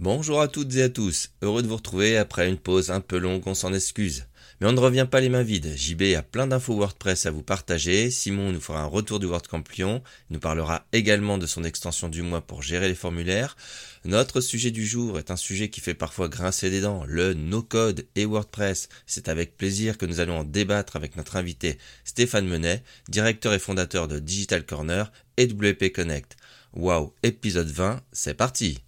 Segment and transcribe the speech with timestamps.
[0.00, 3.18] Bonjour à toutes et à tous, heureux de vous retrouver après une pause un peu
[3.18, 4.24] longue, on s'en excuse.
[4.58, 7.42] Mais on ne revient pas les mains vides, JB a plein d'infos WordPress à vous
[7.42, 11.64] partager, Simon nous fera un retour du WordCamp Lyon, il nous parlera également de son
[11.64, 13.58] extension du mois pour gérer les formulaires.
[14.06, 18.06] Notre sujet du jour est un sujet qui fait parfois grincer des dents, le no-code
[18.16, 18.88] et WordPress.
[19.04, 23.58] C'est avec plaisir que nous allons en débattre avec notre invité Stéphane Menet, directeur et
[23.58, 26.38] fondateur de Digital Corner et WP Connect.
[26.72, 28.78] Waouh, épisode 20, c'est parti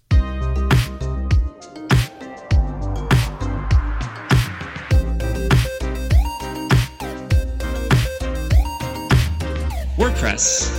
[10.33, 10.71] That's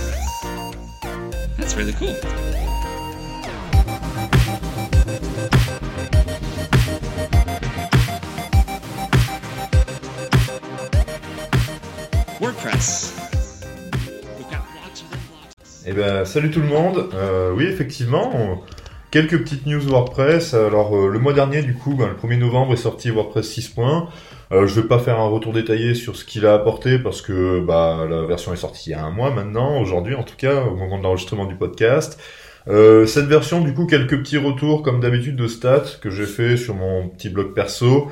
[1.77, 2.13] really cool.
[12.41, 13.13] WordPress.
[15.85, 17.09] Eh ben, salut tout le monde.
[17.13, 18.61] Euh, oui, effectivement,
[19.09, 20.53] quelques petites news WordPress.
[20.53, 23.75] Alors, euh, le mois dernier, du coup, ben, le 1er novembre est sorti WordPress 6.
[24.55, 27.59] Euh, je vais pas faire un retour détaillé sur ce qu'il a apporté parce que
[27.59, 30.63] bah, la version est sortie il y a un mois maintenant, aujourd'hui en tout cas,
[30.63, 32.17] au moment de l'enregistrement du podcast.
[32.69, 36.55] Euh, cette version, du coup, quelques petits retours comme d'habitude de stats que j'ai fait
[36.55, 38.09] sur mon petit blog perso.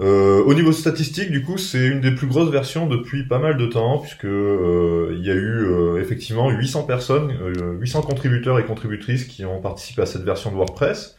[0.00, 3.58] Euh, au niveau statistique, du coup, c'est une des plus grosses versions depuis pas mal
[3.58, 8.64] de temps, puisque euh, il y a eu effectivement 800 personnes, euh, 800 contributeurs et
[8.64, 11.16] contributrices qui ont participé à cette version de WordPress.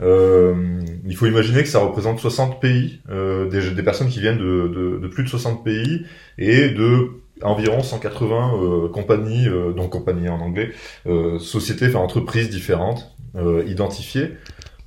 [0.00, 4.38] Euh, il faut imaginer que ça représente 60 pays, euh, des, des personnes qui viennent
[4.38, 6.06] de, plus de 60 pays
[6.38, 7.10] et de
[7.42, 10.72] environ 180 euh, compagnies, euh, donc compagnies en anglais,
[11.06, 14.36] euh, sociétés, enfin entreprises différentes euh, identifiées.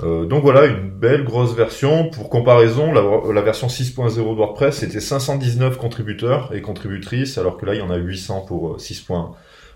[0.01, 2.09] Donc voilà, une belle grosse version.
[2.09, 7.73] Pour comparaison, la, version 6.0 de WordPress, c'était 519 contributeurs et contributrices, alors que là,
[7.73, 9.31] il y en a 800 pour euh, 6.1.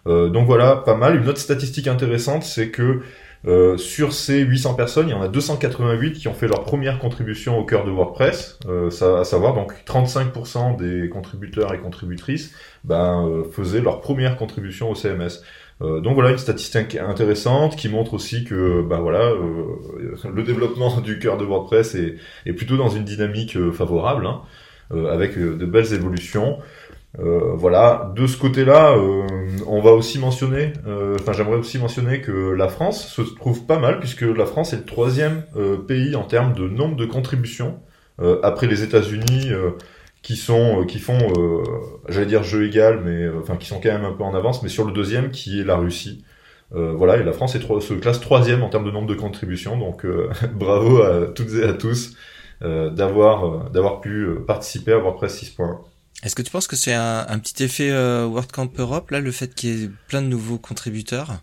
[0.07, 1.21] Euh, donc voilà, pas mal.
[1.21, 3.01] Une autre statistique intéressante, c'est que
[3.45, 6.99] euh, sur ces 800 personnes, il y en a 288 qui ont fait leur première
[6.99, 13.25] contribution au cœur de WordPress, euh, à savoir donc 35% des contributeurs et contributrices ben,
[13.27, 15.43] euh, faisaient leur première contribution au CMS.
[15.79, 21.37] Donc voilà une statistique intéressante qui montre aussi que ben voilà le développement du cœur
[21.37, 24.41] de WordPress est, plutôt dans une dynamique favorable hein,
[24.89, 26.57] avec de belles évolutions.
[27.19, 29.25] Euh, voilà, de ce côté-là, euh,
[29.65, 33.79] on va aussi mentionner, euh, enfin j'aimerais aussi mentionner que la France se trouve pas
[33.79, 35.43] mal puisque la France est le troisième
[35.87, 37.79] pays en termes de nombre de contributions
[38.41, 39.51] après les États-Unis
[40.23, 41.19] qui sont, qui font,
[42.09, 44.69] j'allais dire jeu égal, mais enfin qui sont quand même un peu en avance, mais
[44.69, 46.23] sur le deuxième qui est la Russie.
[46.71, 50.05] Voilà, et la France se classe troisième en termes de nombre de contributions, donc
[50.55, 52.15] bravo à toutes et à tous
[52.61, 55.77] d'avoir d'avoir pu participer à WordPress 6.1.
[56.23, 59.53] Est-ce que tu penses que c'est un, petit effet euh, WordCamp Europe, là, le fait
[59.53, 61.41] qu'il y ait plein de nouveaux contributeurs?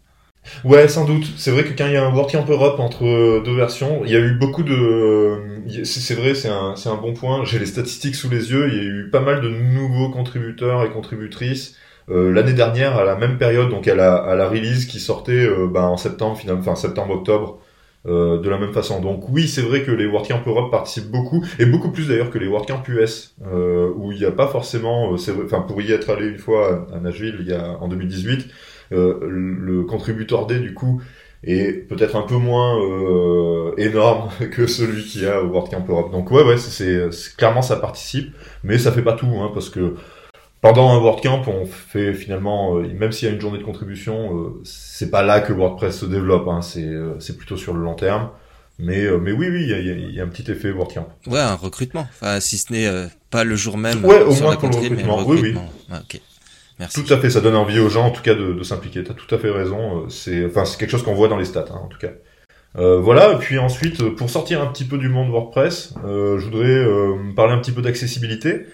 [0.65, 1.25] Ouais, sans doute.
[1.37, 4.11] C'est vrai que quand il y a un WordCamp Europe entre euh, deux versions, il
[4.11, 4.75] y a eu beaucoup de.
[4.75, 7.45] euh, C'est vrai, c'est un, un bon point.
[7.45, 8.69] J'ai les statistiques sous les yeux.
[8.71, 11.77] Il y a eu pas mal de nouveaux contributeurs et contributrices
[12.11, 15.47] euh, l'année dernière à la même période, donc à la, à la release qui sortait
[15.73, 17.61] ben, en septembre, finalement, enfin septembre-octobre.
[18.07, 19.01] Euh, de la même façon.
[19.01, 22.39] Donc oui, c'est vrai que les WordCamp Europe participent beaucoup, et beaucoup plus d'ailleurs que
[22.39, 26.11] les WordCamp US, euh, où il n'y a pas forcément, euh, enfin pour y être
[26.11, 28.47] allé une fois à, Nashville il y a en 2018,
[28.93, 31.01] euh, le contributeur D du coup
[31.47, 36.11] est peut-être un peu moins euh, énorme que celui qu'il y a au WordCamp Europe.
[36.13, 39.95] Donc ouais ouais c'est- clairement ça participe, mais ça fait pas tout hein, parce que
[40.65, 44.17] pendant un WordCamp on fait finalement euh, même s'il y a une journée de contribution
[44.39, 47.83] euh, c'est pas là que WordPress se développe hein, c'est euh, c'est plutôt sur le
[47.83, 48.31] long terme.
[48.79, 50.71] Mais euh, mais oui oui il y a, y a- y a un petit effet
[50.73, 51.07] WordCamp.
[51.29, 52.07] Ouais, un recrutement.
[52.11, 54.71] Enfin, si ce n'est euh, pas le jour même Ouais, au sur moins la pour
[54.71, 55.23] le recrutement.
[55.27, 55.55] Oui, oui.
[55.93, 56.21] ok.
[56.81, 57.05] Merci.
[57.05, 59.05] Tout à fait, ça donne envie aux gens en tout cas de, de s'impliquer.
[59.05, 60.09] T'as tout à fait raison.
[60.09, 62.11] C'est, enfin, c'est quelque chose qu'on voit dans les stats, hein, en tout cas.
[62.77, 63.35] Euh, voilà.
[63.35, 67.15] Et puis ensuite, pour sortir un petit peu du monde WordPress, euh, je voudrais euh,
[67.37, 68.67] parler un petit peu d'accessibilité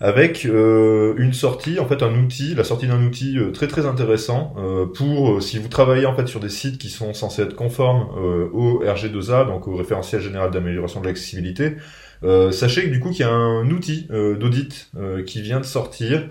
[0.00, 3.84] avec euh, une sortie, en fait, un outil, la sortie d'un outil euh, très très
[3.84, 7.42] intéressant euh, pour euh, si vous travaillez en fait sur des sites qui sont censés
[7.42, 11.74] être conformes euh, au RG2A, donc au référentiel général d'amélioration de l'accessibilité.
[12.22, 14.90] Euh, sachez que du coup qu'il y a un outil d'audit
[15.24, 16.28] qui vient de sortir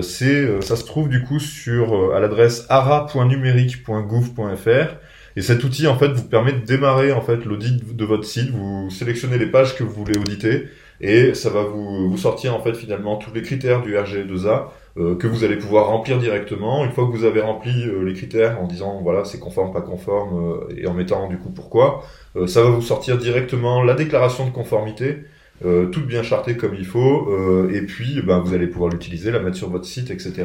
[0.00, 4.94] c'est, ça se trouve du coup sur à l'adresse ara.numérique.gouv.fr
[5.36, 8.50] et cet outil en fait vous permet de démarrer en fait l'audit de votre site.
[8.50, 10.68] Vous sélectionnez les pages que vous voulez auditer
[11.00, 14.64] et ça va vous, vous sortir en fait finalement tous les critères du RGE2A
[14.96, 16.84] euh, que vous allez pouvoir remplir directement.
[16.84, 19.80] Une fois que vous avez rempli euh, les critères en disant voilà c'est conforme pas
[19.82, 22.04] conforme euh, et en mettant du coup pourquoi,
[22.36, 25.24] euh, ça va vous sortir directement la déclaration de conformité
[25.64, 29.30] euh, toute bien chartée comme il faut, euh, et puis ben, vous allez pouvoir l'utiliser,
[29.30, 30.44] la mettre sur votre site, etc.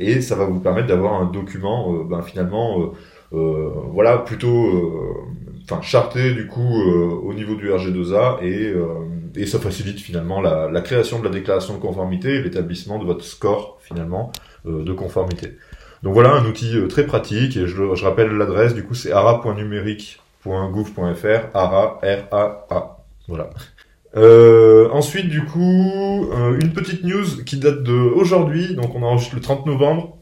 [0.00, 2.92] Et ça va vous permettre d'avoir un document euh, ben, finalement,
[3.32, 5.26] voilà, plutôt,
[5.68, 8.86] enfin charté du coup euh, au niveau du RG2A et, euh,
[9.34, 13.04] et ça facilite finalement la, la, création de la déclaration de conformité et l'établissement de
[13.04, 14.30] votre score finalement
[14.66, 15.56] euh, de conformité.
[16.02, 21.50] Donc voilà un outil très pratique et je, je rappelle l'adresse du coup c'est ara.numérique.gouv.fr
[21.54, 23.50] ara r a a voilà.
[24.14, 26.30] Euh, ensuite, du coup,
[26.60, 30.16] une petite news qui date de aujourd'hui, donc on enregistre le 30 novembre.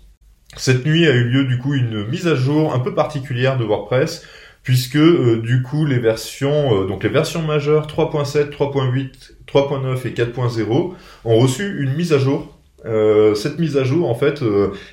[0.56, 3.64] Cette nuit a eu lieu du coup une mise à jour un peu particulière de
[3.64, 4.24] WordPress
[4.64, 10.10] puisque euh, du coup les versions euh, donc les versions majeures 3.7, 3.8, 3.9 et
[10.10, 10.94] 4.0
[11.24, 12.50] ont reçu une mise à jour.
[12.86, 14.42] Euh, cette mise à jour, en fait,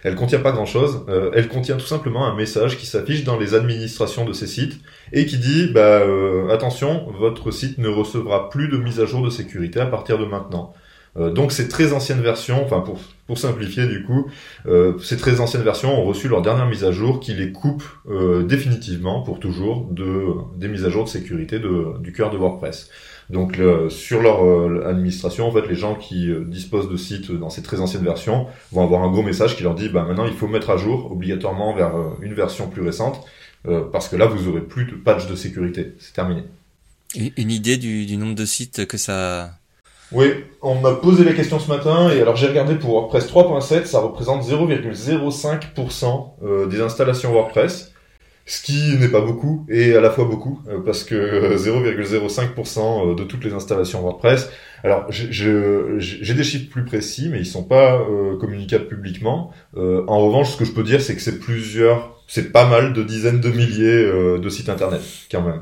[0.04, 1.06] elle contient pas grand-chose.
[1.34, 4.80] elle contient tout simplement un message qui s'affiche dans les administrations de ces sites
[5.12, 6.02] et qui dit bah,
[6.50, 10.26] attention, votre site ne recevra plus de mise à jour de sécurité à partir de
[10.26, 10.74] maintenant.
[11.18, 14.30] Euh, donc ces très anciennes versions, enfin pour, pour simplifier du coup,
[14.66, 17.84] euh, ces très anciennes versions ont reçu leur dernière mise à jour qui les coupe
[18.10, 22.38] euh, définitivement pour toujours de des mises à jour de sécurité de, du cœur de
[22.38, 22.90] WordPress.
[23.30, 27.80] Donc sur leur administration, en fait, les gens qui disposent de sites dans ces très
[27.80, 30.70] anciennes versions vont avoir un gros message qui leur dit bah maintenant il faut mettre
[30.70, 33.26] à jour obligatoirement vers une version plus récente
[33.94, 36.44] parce que là vous aurez plus de patch de sécurité, c'est terminé.
[37.16, 39.54] Une idée du, du nombre de sites que ça
[40.12, 40.28] oui,
[40.62, 44.00] on m'a posé la question ce matin et alors j'ai regardé pour WordPress 3.7, ça
[44.00, 47.94] représente 0,05% euh, des installations WordPress,
[48.46, 53.16] ce qui n'est pas beaucoup et à la fois beaucoup euh, parce que 0,05% euh,
[53.16, 54.50] de toutes les installations WordPress.
[54.84, 58.06] Alors j'ai des chiffres plus précis mais ils sont pas
[58.40, 59.52] communicables publiquement.
[59.78, 63.04] en revanche, ce que je peux dire c'est que c'est plusieurs, c'est pas mal de
[63.04, 65.62] dizaines de milliers de sites internet quand même.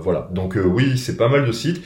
[0.00, 1.82] voilà, donc oui, c'est pas mal de sites.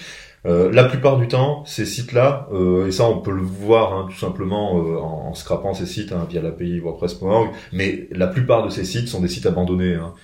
[0.46, 4.06] Euh, la plupart du temps, ces sites-là, euh, et ça on peut le voir hein,
[4.08, 8.64] tout simplement euh, en, en, scrapant ces sites hein, via l'API WordPress.org, mais la plupart
[8.64, 9.96] de ces sites sont des sites abandonnés.
[9.96, 10.14] Hein.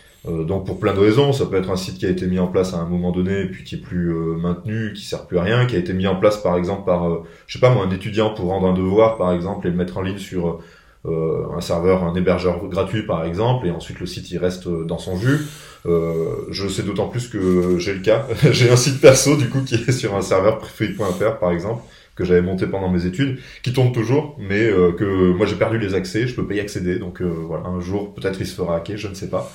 [0.45, 2.47] donc pour plein de raisons, ça peut être un site qui a été mis en
[2.47, 5.67] place à un moment donné, puis qui est plus maintenu, qui sert plus à rien,
[5.67, 8.31] qui a été mis en place par exemple par, je sais pas moi, un étudiant
[8.31, 10.61] pour rendre un devoir par exemple et le mettre en ligne sur
[11.05, 15.17] un serveur, un hébergeur gratuit par exemple, et ensuite le site il reste dans son
[15.17, 15.47] jus.
[15.87, 18.27] Euh, je sais d'autant plus que j'ai le cas.
[18.50, 21.83] j'ai un site perso du coup qui est sur un serveur free.fr par exemple
[22.17, 25.79] que j'avais monté pendant mes études, qui tourne toujours, mais euh, que moi j'ai perdu
[25.79, 28.55] les accès, je peux pas y accéder, donc euh, voilà, un jour peut-être il se
[28.55, 29.53] fera hacker, je ne sais pas,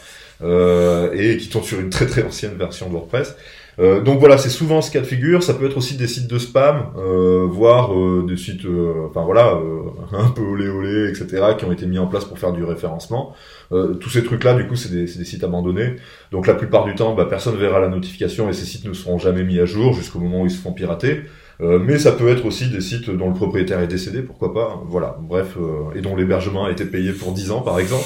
[1.11, 3.35] et qui tourne sur une très très ancienne version de WordPress.
[3.79, 5.43] Euh, donc voilà, c'est souvent ce cas de figure.
[5.43, 8.65] Ça peut être aussi des sites de spam, euh, voire euh, des sites,
[9.09, 9.59] enfin voilà,
[10.11, 13.33] un peu olé olé, etc., qui ont été mis en place pour faire du référencement.
[13.69, 15.95] tous ces trucs-là, du coup, c'est des, sites abandonnés.
[16.31, 19.17] Donc la plupart du temps, bah, personne verra la notification et ces sites ne seront
[19.17, 21.23] jamais mis à jour jusqu'au moment où ils se font pirater.
[21.59, 24.81] mais ça peut être aussi des sites dont le propriétaire est décédé, pourquoi pas.
[24.87, 25.57] Voilà, bref,
[25.95, 28.05] et dont l'hébergement a été payé pour 10 ans, par exemple.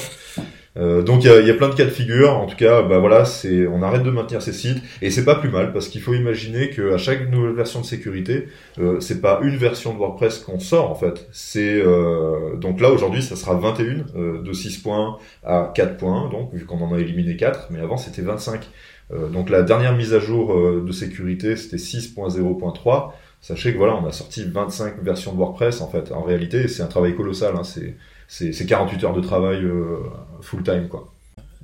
[0.76, 2.36] Euh, donc il y a, y a, plein de cas de figure.
[2.36, 5.36] En tout cas, bah voilà, c'est on arrête de maintenir ces sites et c'est pas
[5.36, 9.20] plus mal parce qu'il faut imaginer que à chaque nouvelle version de sécurité, euh, c'est
[9.20, 11.28] pas une version de WordPress qu'on sort en fait.
[11.32, 16.28] C'est euh, donc là aujourd'hui, ça sera 21 euh, de 6 points à 4 points.
[16.30, 18.68] Donc vu qu'on en a éliminé 4, mais avant c'était 25.
[19.12, 23.12] Euh, donc la dernière mise à jour de sécurité, c'était 6.0.3.
[23.40, 26.12] Sachez que voilà, on a sorti 25 versions de WordPress en fait.
[26.12, 27.54] En réalité, c'est un travail colossal.
[27.56, 27.94] Hein, c'est
[28.28, 29.98] c'est 48 heures de travail euh,
[30.42, 31.12] full time quoi.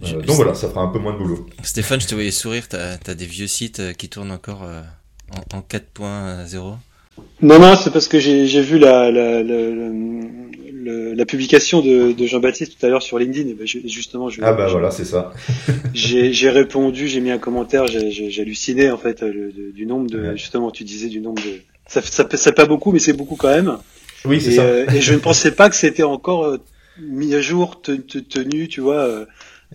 [0.05, 1.47] Euh, donc voilà, ça fera un peu moins de boulot.
[1.63, 4.63] Stéphane, je te voyais sourire, t'as as des vieux sites euh, qui tournent encore
[5.53, 6.77] en, en 4.0
[7.43, 12.79] Non, non, c'est parce que j'ai vu la, la, la, la, publication de, de Jean-Baptiste
[12.79, 13.51] tout à l'heure sur LinkedIn.
[13.51, 15.33] Et ben, justement, je, ah bah voilà, c'est ça.
[15.95, 20.83] j'ai répondu, j'ai mis un commentaire, j'ai halluciné en fait du nombre de, justement, tu
[20.85, 23.79] disais du nombre de, ça, ça, ça pas beaucoup, mais c'est beaucoup quand même.
[24.25, 24.63] Oui, c'est ça.
[24.63, 26.59] Euh, et je ne pensais pas que c'était encore euh,
[27.01, 28.97] mis à jour, tenu, tu vois.
[28.97, 29.27] Euh,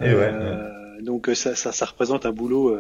[0.01, 2.79] eh donc ça, ça, ça, représente un boulot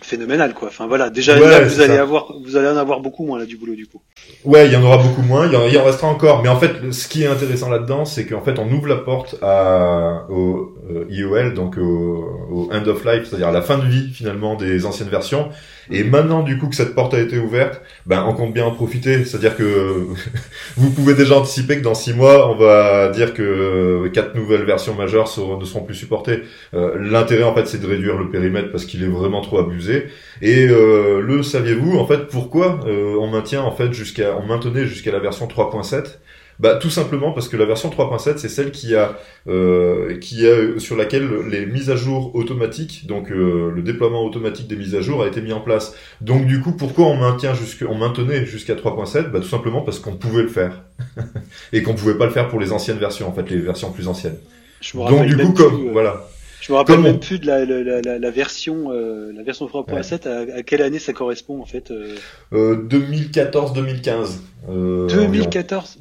[0.00, 0.68] phénoménal quoi.
[0.68, 3.56] Enfin voilà, déjà là, vous allez avoir vous allez en avoir beaucoup moins là du
[3.56, 4.00] boulot du coup.
[4.44, 6.48] Ouais, il y en aura beaucoup moins, il y en, il en restera encore, mais
[6.48, 10.26] en fait ce qui est intéressant là-dedans, c'est qu'en fait on ouvre la porte à
[10.30, 10.76] au
[11.10, 14.86] IOL donc au, au end of life, c'est-à-dire à la fin de vie finalement des
[14.86, 15.48] anciennes versions
[15.90, 18.70] et maintenant, du coup, que cette porte a été ouverte, ben, on compte bien en
[18.70, 19.24] profiter.
[19.24, 20.06] C'est-à-dire que
[20.76, 24.94] vous pouvez déjà anticiper que dans six mois, on va dire que quatre nouvelles versions
[24.94, 25.28] majeures
[25.58, 26.42] ne seront plus supportées.
[26.74, 30.08] Euh, l'intérêt, en fait, c'est de réduire le périmètre parce qu'il est vraiment trop abusé.
[30.42, 34.86] Et euh, le saviez-vous, en fait, pourquoi euh, on maintient, en fait, jusqu'à, on maintenait
[34.86, 36.18] jusqu'à la version 3.7
[36.60, 40.78] bah tout simplement parce que la version 3.7 c'est celle qui a euh, qui a
[40.78, 45.00] sur laquelle les mises à jour automatiques, donc euh, le déploiement automatique des mises à
[45.00, 45.94] jour a été mis en place.
[46.20, 50.00] Donc du coup pourquoi on maintient jusque on maintenait jusqu'à 3.7 Bah tout simplement parce
[50.00, 50.82] qu'on pouvait le faire
[51.72, 54.08] et qu'on pouvait pas le faire pour les anciennes versions en fait les versions plus
[54.08, 54.38] anciennes.
[54.80, 56.28] Je me Donc du coup comme voilà
[56.60, 60.28] Je me rappelle même plus de la, la, la, la version, euh, la version 3.7.
[60.28, 62.16] À, à, quelle année ça correspond en fait euh...
[62.52, 64.38] 2014-2015.
[64.68, 65.98] Euh, 2014.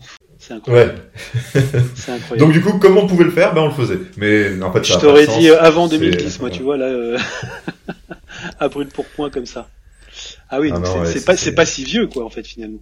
[0.47, 0.93] C'est incroyable.
[1.55, 1.61] Ouais.
[2.07, 2.37] Incroyable.
[2.37, 3.99] Donc du coup, comment on pouvait le faire Ben on le faisait.
[4.17, 5.55] Mais fait, ça je t'aurais pas dit sens.
[5.57, 6.55] euh, avant C'est- 2010, moi, ouais.
[6.55, 7.17] tu vois là, euh...
[8.59, 9.67] à brûle pour point comme ça.
[10.49, 12.79] Ah oui, Ah donc non, c'est ouais, pas pas si vieux quoi en fait finalement.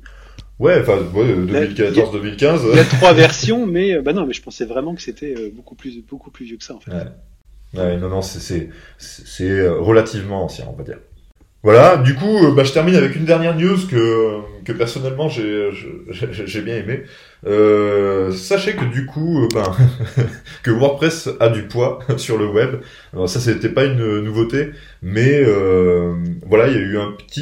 [0.60, 2.60] Ouais, enfin, ouais, Il y a 2014-2015.
[2.72, 5.34] Il y a trois versions, mais euh, bah non, mais je pensais vraiment que c'était
[5.36, 6.92] euh, beaucoup plus beaucoup plus vieux que ça en fait.
[6.92, 7.04] Ouais.
[7.74, 8.40] Ouais, non, non, c'est-
[9.50, 11.00] euh, relativement ancien, on va dire.
[11.66, 15.72] Voilà, du coup, euh, bah, je termine avec une dernière news que, personnellement j'ai
[16.62, 17.06] bien aimé.
[17.48, 19.76] Euh, sachez que du coup, euh, ben,
[20.64, 22.82] que WordPress a du poids sur le web.
[23.14, 25.44] Alors ça, c'était pas une nouveauté, mais
[26.46, 27.00] voilà, il y a eu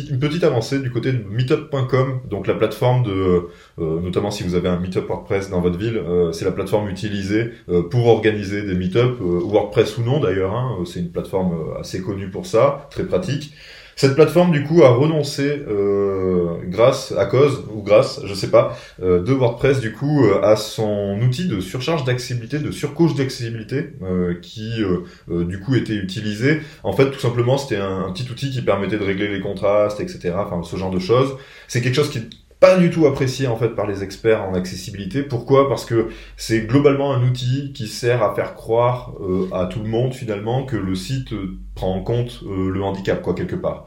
[0.10, 4.70] une petite avancée du côté de Meetup.com, donc la plateforme de, notamment si vous avez
[4.70, 6.01] un Meetup WordPress dans votre ville,
[6.32, 7.50] c'est la plateforme utilisée
[7.92, 10.56] pour organiser des Meetup, euh, WordPress ou non d'ailleurs.
[10.56, 13.53] Hein, c'est une plateforme assez connue pour ça, très pratique.
[13.96, 18.78] Cette plateforme, du coup, a renoncé, euh, grâce, à cause, ou grâce, je sais pas,
[19.02, 23.94] euh, de WordPress, du coup, euh, à son outil de surcharge d'accessibilité, de surcouche d'accessibilité,
[24.02, 24.84] euh, qui,
[25.30, 26.62] du coup, était utilisé.
[26.84, 30.00] En fait, tout simplement, c'était un, un petit outil qui permettait de régler les contrastes,
[30.00, 31.36] etc., enfin, ce genre de choses.
[31.68, 32.30] C'est quelque chose qui
[32.63, 35.22] pas du tout apprécié, en fait, par les experts en accessibilité.
[35.22, 35.67] Pourquoi?
[35.67, 39.89] Parce que c'est globalement un outil qui sert à faire croire euh, à tout le
[39.89, 43.86] monde, finalement, que le site euh, prend en compte euh, le handicap, quoi, quelque part.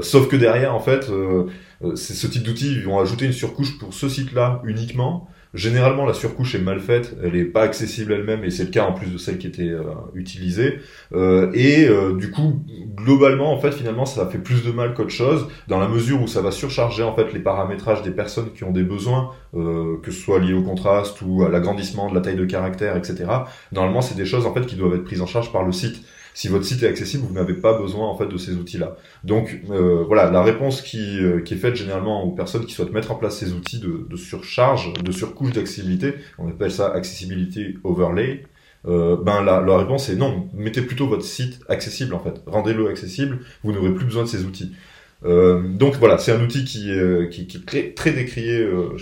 [0.00, 1.08] Sauf que derrière, en fait,
[1.94, 5.28] c'est ce type d'outils, ils vont ajouter une surcouche pour ce site-là uniquement.
[5.54, 8.84] Généralement, la surcouche est mal faite, elle est pas accessible elle-même, et c'est le cas
[8.84, 9.82] en plus de celle qui était euh,
[10.14, 10.80] utilisée.
[11.14, 12.62] Euh, et euh, du coup,
[12.94, 16.26] globalement, en fait, finalement, ça fait plus de mal qu'autre chose, dans la mesure où
[16.26, 20.20] ça va surcharger en fait les paramétrages des personnes qui ont des besoins, que ce
[20.20, 23.24] soit lié au contraste ou à l'agrandissement de la taille de caractère, etc.
[23.72, 26.04] Normalement, c'est des choses en fait qui doivent être prises en charge par le site.
[26.34, 28.96] Si votre site est accessible, vous n'avez pas besoin en fait de ces outils-là.
[29.24, 32.92] Donc euh, voilà, la réponse qui, euh, qui est faite généralement aux personnes qui souhaitent
[32.92, 37.78] mettre en place ces outils de, de surcharge, de surcouche d'accessibilité, on appelle ça accessibility
[37.84, 38.44] overlay.
[38.86, 40.48] Euh, ben la, la réponse est non.
[40.54, 42.40] Mettez plutôt votre site accessible en fait.
[42.46, 43.40] Rendez-le accessible.
[43.64, 44.72] Vous n'aurez plus besoin de ces outils.
[45.24, 48.96] Euh, donc voilà, c'est un outil qui, euh, qui, qui est très, très décrié euh,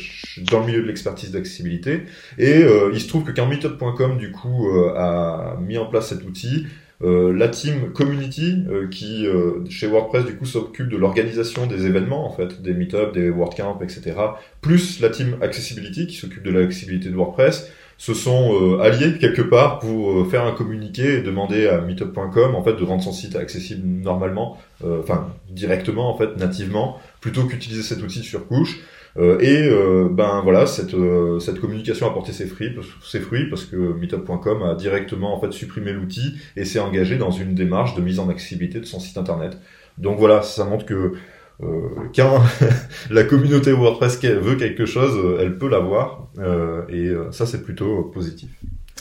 [0.51, 2.05] dans le milieu de l'expertise d'accessibilité.
[2.39, 6.25] Et euh, il se trouve que quand du coup euh, a mis en place cet
[6.25, 6.67] outil,
[7.03, 11.85] euh, la team community euh, qui euh, chez WordPress du coup s'occupe de l'organisation des
[11.85, 14.15] événements en fait, des meetups, des WordCamp, etc.
[14.63, 19.79] Plus la team accessibility qui s'occupe de l'accessibilité de WordPress se sont alliés quelque part
[19.79, 23.87] pour faire un communiqué et demander à meetup.com en fait de rendre son site accessible
[23.87, 28.81] normalement, enfin directement en fait nativement, plutôt qu'utiliser cet outil de surcouche.
[29.19, 32.71] Euh, et euh, ben voilà, cette, euh, cette communication a porté ses fruits,
[33.03, 37.31] ses fruits parce que meetup.com a directement en fait supprimé l'outil et s'est engagé dans
[37.31, 39.59] une démarche de mise en accessibilité de son site internet.
[39.97, 41.15] Donc voilà, ça montre que
[41.63, 42.43] euh, quand
[43.11, 48.51] la communauté WordPress veut quelque chose, elle peut l'avoir euh, et ça c'est plutôt positif.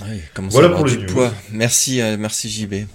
[0.02, 1.14] Oui, Voilà pour les du news.
[1.14, 1.34] poids.
[1.52, 2.86] Merci, merci JB.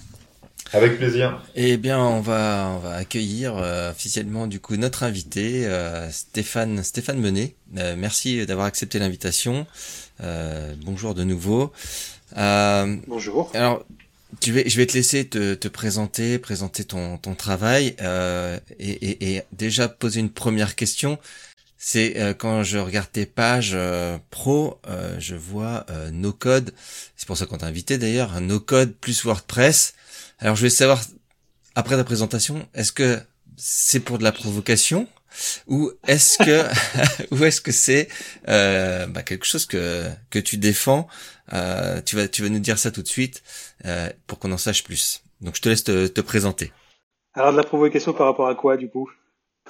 [0.73, 1.43] Avec plaisir.
[1.57, 6.83] Eh bien, on va, on va accueillir euh, officiellement du coup notre invité, euh, Stéphane,
[6.85, 7.55] Stéphane Menet.
[7.77, 9.67] Euh, merci d'avoir accepté l'invitation.
[10.23, 11.73] Euh, bonjour de nouveau.
[12.37, 13.51] Euh, Bonjour.
[13.55, 13.85] alors,
[14.39, 18.91] tu vais, je vais te laisser te, te présenter, présenter ton, ton travail euh, et,
[18.91, 21.19] et, et déjà poser une première question.
[21.79, 26.73] C'est euh, quand je regarde tes pages euh, pro, euh, je vois euh, no code.
[27.17, 29.95] C'est pour ça qu'on t'a invité d'ailleurs, un no code plus WordPress.
[30.41, 31.01] Alors je voulais savoir
[31.75, 33.19] après ta présentation, est-ce que
[33.57, 35.07] c'est pour de la provocation
[35.67, 36.65] ou est-ce que
[37.35, 38.09] ou est-ce que c'est
[38.49, 41.09] euh, bah, quelque chose que que tu défends
[41.53, 43.43] euh, Tu vas tu vas nous dire ça tout de suite
[43.85, 45.23] euh, pour qu'on en sache plus.
[45.41, 46.73] Donc je te laisse te, te présenter.
[47.35, 49.11] Alors de la provocation par rapport à quoi du coup?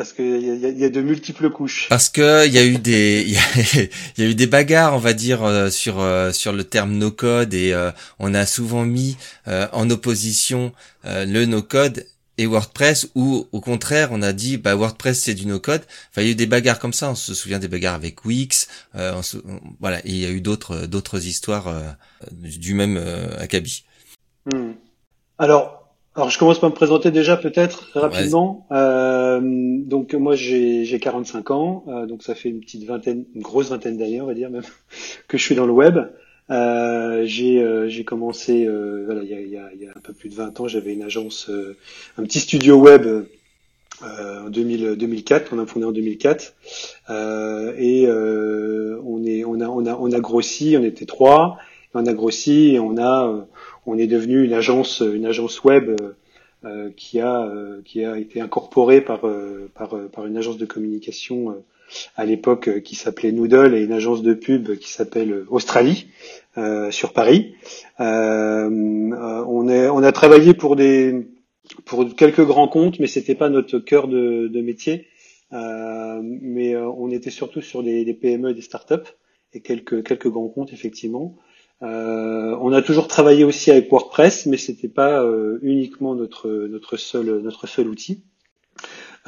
[0.01, 1.87] Parce qu'il y y a- il y a de multiples couches.
[1.91, 3.35] Parce que il y a eu des il
[4.17, 6.93] y y a eu des bagarres, on va dire euh, sur euh, sur le terme
[6.97, 10.73] no code et euh, on a souvent mis euh, en opposition
[11.05, 12.07] euh, le no code
[12.39, 15.83] et WordPress ou au contraire on a dit bah WordPress c'est du no code.
[16.11, 18.25] Enfin il y a eu des bagarres comme ça, on se souvient des bagarres avec
[18.25, 21.83] Wix, euh, on se- on- voilà, et il y a eu d'autres d'autres histoires euh,
[22.33, 23.85] du même euh, acabit.
[24.51, 24.73] Hmm.
[25.37, 25.80] Alors,
[26.17, 28.67] alors je commence par me présenter déjà peut-être rapidement.
[28.73, 33.43] Euh, donc moi j'ai j'ai 45 ans, euh, donc ça fait une petite vingtaine, une
[33.43, 34.65] grosse vingtaine d'années on va dire même
[35.29, 35.99] que je suis dans le web.
[36.51, 40.13] Euh, j'ai euh, commencé euh, voilà il y a, y, a, y a un peu
[40.13, 41.77] plus de 20 ans j'avais une agence euh,
[42.19, 43.27] un petit studio web euh,
[44.47, 46.55] en 2000, 2004 on a fondé en 2004
[47.09, 51.59] euh, et euh, on est on a on a on a grossi on était trois
[51.95, 53.43] on a grossi et on a euh,
[53.91, 55.91] on est devenu une agence, une agence web
[56.97, 57.51] qui a
[57.85, 59.23] qui a été incorporée par
[59.75, 61.63] par par une agence de communication
[62.17, 66.09] à l'époque qui s'appelait Noodle et une agence de pub qui s'appelle Australie
[66.91, 67.55] sur Paris.
[67.99, 71.27] on est on a travaillé pour des
[71.85, 75.07] pour quelques grands comptes, mais c'était pas notre cœur de, de métier.
[75.53, 78.95] Euh, mais euh, on était surtout sur des, des, PME et des startups
[79.53, 81.37] et quelques quelques grands comptes effectivement.
[81.83, 87.41] Euh, on a toujours travaillé aussi avec WordPress, mais c'était pas euh, uniquement notre seul
[87.41, 88.23] notre seul outil.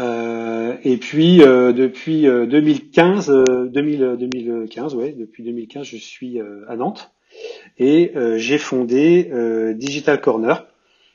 [0.01, 7.13] Euh, et puis depuis 2015, 2000, 2015, ouais, depuis 2015, je suis à Nantes
[7.79, 9.31] et j'ai fondé
[9.75, 10.67] Digital Corner,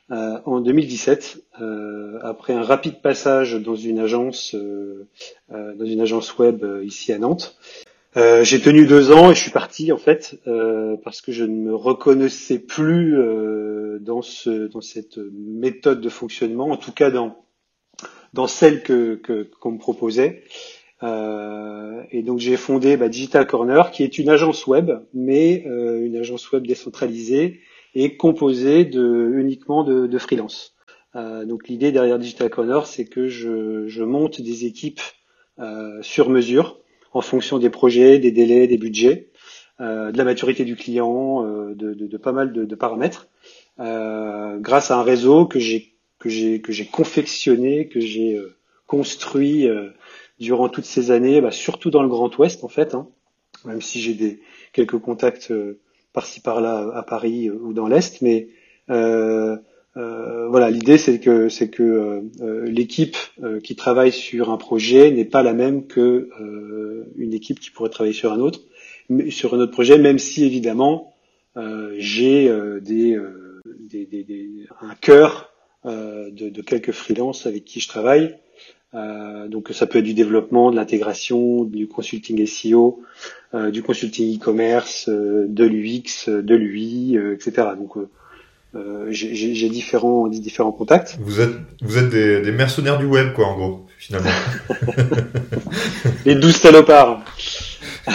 [0.10, 4.56] en 2017, euh, après un rapide passage dans une agence,
[5.50, 7.58] dans une agence web ici à Nantes.
[8.44, 10.40] J'ai tenu deux ans et je suis parti en fait
[11.04, 13.16] parce que je ne me reconnaissais plus
[14.02, 17.46] dans ce dans cette méthode de fonctionnement, en tout cas dans
[18.34, 19.22] dans celle que
[19.60, 20.44] qu'on me proposait.
[21.04, 26.52] et donc j'ai fondé bah, Digital Corner, qui est une agence web, mais une agence
[26.52, 27.62] web décentralisée
[27.96, 30.76] est composé de, uniquement de, de freelance.
[31.16, 35.02] Euh, donc l'idée derrière Digital Corner, c'est que je, je, monte des équipes
[35.60, 36.80] euh, sur mesure
[37.14, 39.30] en fonction des projets, des délais, des budgets,
[39.80, 43.28] euh, de la maturité du client, euh, de, de, de, pas mal de, paramètres,
[43.80, 48.56] euh, grâce à un réseau que j'ai que j'ai que j'ai confectionné, que j'ai euh,
[48.88, 49.68] construit
[50.40, 53.08] durant toutes ces années, bah, surtout dans le Grand Ouest en fait, hein,
[53.66, 54.40] même si j'ai des
[54.74, 55.54] quelques contacts
[56.14, 58.48] par-ci par-là à Paris ou dans l'est, mais
[59.98, 63.18] euh, euh, voilà, l'idée c'est que c'est que euh, l'équipe
[63.64, 66.30] qui travaille sur un projet n'est pas la même que
[67.16, 68.62] une équipe qui pourrait travailler sur un autre,
[69.30, 71.14] sur un autre projet, même si évidemment
[71.98, 72.52] j'ai
[72.82, 73.20] des,
[74.82, 75.52] un cœur
[75.86, 78.36] de, quelques freelances avec qui je travaille.
[78.94, 83.02] Euh, donc ça peut être du développement, de l'intégration, du consulting SEO,
[83.54, 87.68] euh, du consulting e-commerce, euh, de l'UX, de l'UI, etc.
[89.10, 91.18] j'ai différents différents contacts.
[91.20, 94.30] Vous êtes vous êtes des, des, mercenaires du web quoi en gros finalement.
[96.26, 97.24] Les douze salopards.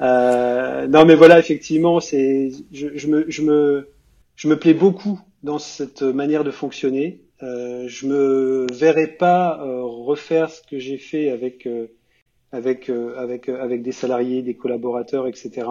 [0.00, 3.88] non mais voilà effectivement c'est je, je, me je me
[4.36, 7.20] je me plais beaucoup dans cette manière de fonctionner.
[7.42, 11.88] Euh, je me verrais pas euh, refaire ce que j'ai fait avec euh,
[12.52, 15.66] avec avec avec des salariés, des collaborateurs, etc.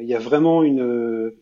[0.00, 1.32] Il y a vraiment une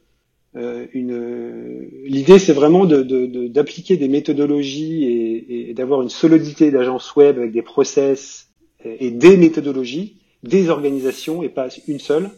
[0.55, 5.05] une l'idée, c'est vraiment d'appliquer de, des méthodologies
[5.49, 8.49] et, d'avoir une solidité d'agence web avec des process
[8.85, 12.31] et des méthodologies, des organisations et pas une seule.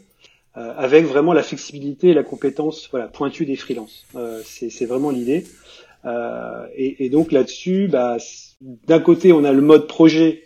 [0.55, 4.07] avec vraiment la flexibilité et la compétence voilà, pointue des freelances.
[4.17, 5.45] Euh, c'est vraiment l'idée.
[6.05, 8.17] Euh, et, donc là-dessus, bah,
[8.61, 10.45] d'un côté, on a le mode projet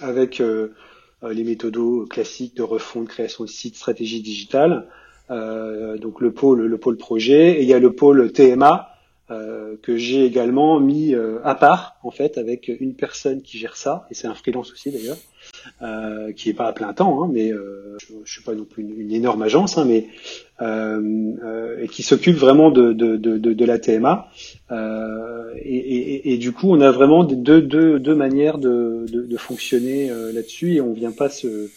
[0.00, 0.74] avec euh,
[1.22, 4.88] euh, les méthodos classiques de refonte, création de site, stratégie digitale.
[5.30, 8.96] Euh, donc le pôle, le pôle projet, et il y a le pôle TMA
[9.28, 13.76] euh, que j'ai également mis euh, à part en fait avec une personne qui gère
[13.76, 15.16] ça et c'est un freelance aussi d'ailleurs
[15.82, 18.64] euh, qui est pas à plein temps hein, mais euh, je, je suis pas non
[18.64, 20.06] plus une, énorme agence hein, mais
[20.60, 24.28] et qui s'occupe vraiment de, de, de, de, la TMA
[24.70, 30.08] et, et, et, du coup on a vraiment deux, deux, deux manières de, de fonctionner
[30.32, 31.68] là-dessus et on vient pas se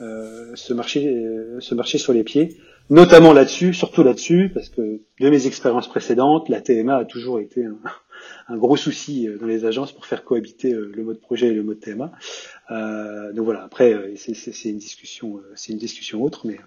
[0.00, 1.14] se marcher
[1.60, 2.56] se marcher sur les pieds
[2.90, 7.64] notamment là-dessus, surtout là-dessus, parce que de mes expériences précédentes, la TMA a toujours été
[8.48, 11.54] un, gros souci euh, dans les agences pour faire cohabiter euh, le mode projet et
[11.54, 12.12] le mode TMA.
[12.70, 16.58] Euh, donc voilà, après c'est une discussion, c'est une discussion autre, mais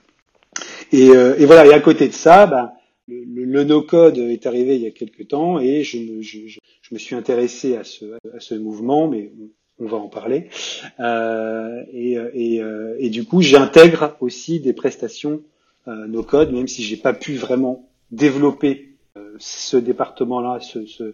[0.91, 1.67] et, et, voilà.
[1.67, 2.73] Et à côté de ça, bah,
[3.08, 6.60] le, le no-code est arrivé il y a quelques temps et je me, je, je,
[6.91, 8.05] me suis intéressé à ce,
[8.36, 9.32] à ce mouvement, mais
[9.77, 10.49] on va en parler.
[10.99, 12.62] Euh, et, et,
[12.97, 15.43] et, du coup, j'intègre aussi des prestations euh,
[15.87, 21.11] nos codes, même si j'ai pas pu vraiment développer euh, ce département-là, euh,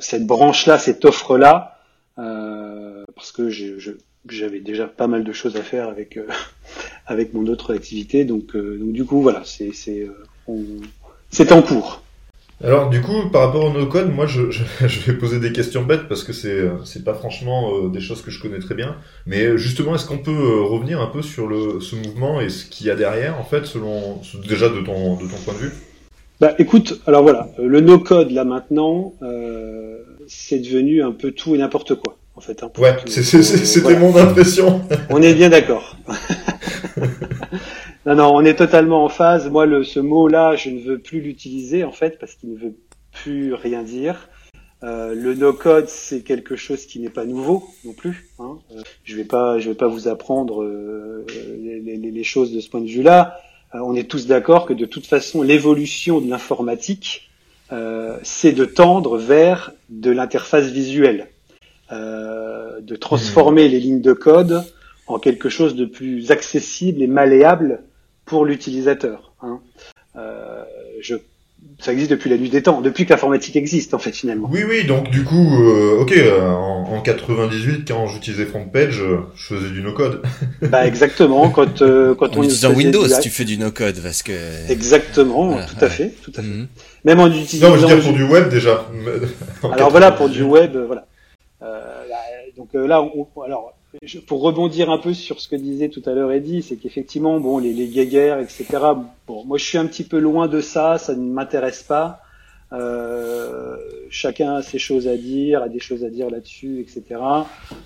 [0.00, 1.78] cette branche-là, cette offre-là,
[2.16, 3.48] parce que
[4.28, 6.18] j'avais déjà pas mal de choses à faire avec
[7.06, 8.24] avec mon autre activité.
[8.24, 10.08] Donc, du coup, voilà, c'est
[10.48, 12.02] en cours.
[12.62, 15.82] Alors du coup, par rapport au no-code, moi je, je, je, vais poser des questions
[15.82, 18.96] bêtes parce que c'est c'est pas franchement euh, des choses que je connais très bien.
[19.26, 22.48] Mais euh, justement, est-ce qu'on peut euh, revenir un peu sur le ce mouvement et
[22.48, 25.58] ce qu'il y a derrière en fait, selon déjà de ton de ton point de
[25.58, 25.72] vue?
[26.40, 31.58] Bah écoute, alors voilà, le no-code là maintenant, euh, c'est devenu un peu tout et
[31.58, 32.62] n'importe quoi en fait.
[32.62, 34.82] Hein, ouais, c'était mon impression.
[35.10, 35.96] On est bien d'accord.
[38.04, 39.48] Non, non, on est totalement en phase.
[39.48, 42.74] Moi, le, ce mot-là, je ne veux plus l'utiliser en fait parce qu'il ne veut
[43.12, 44.28] plus rien dire.
[44.82, 48.28] Euh, le no-code, c'est quelque chose qui n'est pas nouveau non plus.
[48.40, 48.58] Hein.
[48.72, 51.24] Euh, je vais pas, je vais pas vous apprendre euh,
[51.62, 53.38] les, les, les, choses de ce point de vue-là.
[53.76, 57.28] Euh, on est tous d'accord que de toute façon, l'évolution de l'informatique,
[58.22, 61.28] c'est de tendre vers de l'interface visuelle,
[61.90, 64.62] de transformer les lignes de code
[65.06, 67.82] en quelque chose de plus accessible et malléable
[68.32, 69.34] pour l'utilisateur.
[69.42, 69.60] Hein.
[71.02, 71.16] je
[71.78, 74.48] ça existe depuis la nuit des temps, depuis que l'informatique existe en fait finalement.
[74.50, 79.18] Oui oui, donc du coup, euh, ok, euh, en, en, 98 quand j'utilisais FrontPage, euh,
[79.36, 80.22] je faisais du no-code.
[80.62, 84.32] bah exactement, quand quand on utilisant Windows, tu fais du no-code parce que.
[84.70, 86.48] Exactement, tout à fait, tout à fait.
[86.48, 86.68] Mhm.
[87.04, 87.68] Même en utilisant.
[87.68, 88.88] Non, mais je veux dire pour du web déjà.
[89.72, 91.06] alors voilà, pour du web, voilà.
[92.56, 93.74] donc là, on, alors
[94.26, 97.58] pour rebondir un peu sur ce que disait tout à l'heure Eddie, c'est qu'effectivement, bon,
[97.58, 98.64] les, les etc.
[99.26, 102.22] Bon, moi, je suis un petit peu loin de ça, ça ne m'intéresse pas.
[102.72, 103.76] Euh,
[104.08, 107.20] chacun a ses choses à dire, a des choses à dire là-dessus, etc.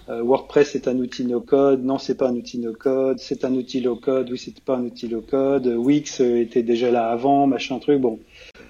[0.08, 3.80] Euh, WordPress est un outil no-code, non, c'est pas un outil no-code, c'est un outil
[3.80, 5.66] low-code, oui, c'est pas un outil low-code.
[5.66, 8.00] Wix était déjà là avant, machin truc.
[8.00, 8.20] Bon,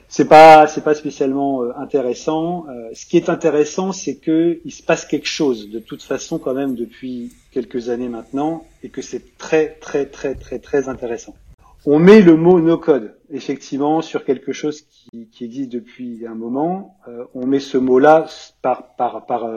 [0.09, 2.66] c'est pas c'est pas spécialement euh, intéressant.
[2.69, 6.38] Euh, ce qui est intéressant, c'est que il se passe quelque chose de toute façon
[6.38, 11.35] quand même depuis quelques années maintenant et que c'est très très très très très intéressant.
[11.85, 16.35] On met le mot no code effectivement sur quelque chose qui, qui existe depuis un
[16.35, 16.97] moment.
[17.09, 18.27] Euh, on met ce mot-là
[18.62, 19.49] par par par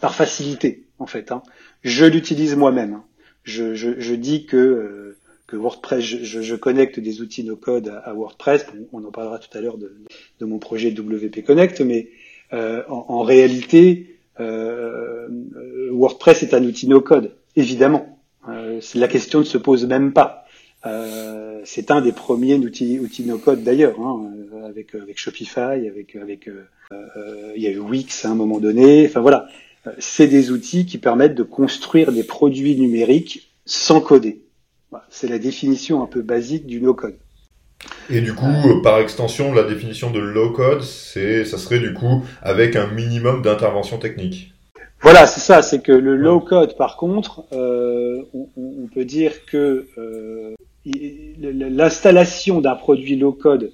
[0.00, 1.32] par facilité en fait.
[1.32, 1.42] Hein.
[1.82, 2.94] Je l'utilise moi-même.
[2.94, 3.04] Hein.
[3.44, 5.05] Je, je, je, dis que
[5.46, 8.66] que WordPress, je, je, connecte des outils no-code à, WordPress.
[8.92, 9.94] on en parlera tout à l'heure de,
[10.40, 12.08] de, mon projet WP Connect, mais
[12.52, 15.28] euh, en, en, réalité, euh,
[15.90, 18.18] WordPress est un outil no-code, évidemment.
[18.48, 20.44] Euh, la question ne se pose même pas.
[20.84, 24.30] Euh, c'est un des premiers outils, outils no-code d'ailleurs, hein,
[24.66, 29.06] avec, avec Shopify, avec, avec euh, il y a eu Wix à un moment donné.
[29.06, 29.48] Enfin voilà,
[29.98, 34.45] c'est des outils qui permettent de construire des produits numériques sans coder.
[35.10, 37.16] C'est la définition un peu basique du no-code.
[38.08, 42.24] Et du coup, euh, par extension, la définition de low-code, c'est, ça serait du coup
[42.42, 44.52] avec un minimum d'intervention technique.
[45.00, 45.62] Voilà, c'est ça.
[45.62, 53.16] C'est que le low-code, par contre, euh, on, peut dire que euh, l'installation d'un produit
[53.16, 53.72] low-code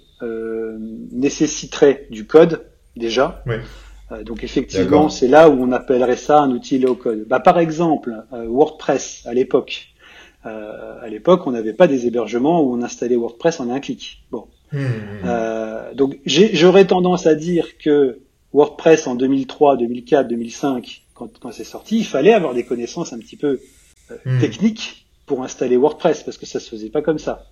[1.13, 2.65] nécessiterait du code
[2.97, 3.43] déjà.
[3.47, 3.57] Oui.
[4.25, 7.27] donc effectivement, c'est là où on appellerait ça un outil low-code.
[7.29, 9.92] Bah, par exemple, WordPress à l'époque
[10.45, 14.23] euh, à l'époque, on n'avait pas des hébergements où on installait WordPress en un clic.
[14.31, 14.79] Bon, mmh.
[15.25, 18.19] euh, donc j'aurais tendance à dire que
[18.53, 23.19] WordPress en 2003, 2004, 2005, quand, quand c'est sorti, il fallait avoir des connaissances un
[23.19, 23.61] petit peu
[24.11, 24.41] euh, mmh.
[24.41, 27.47] techniques pour installer WordPress parce que ça se faisait pas comme ça.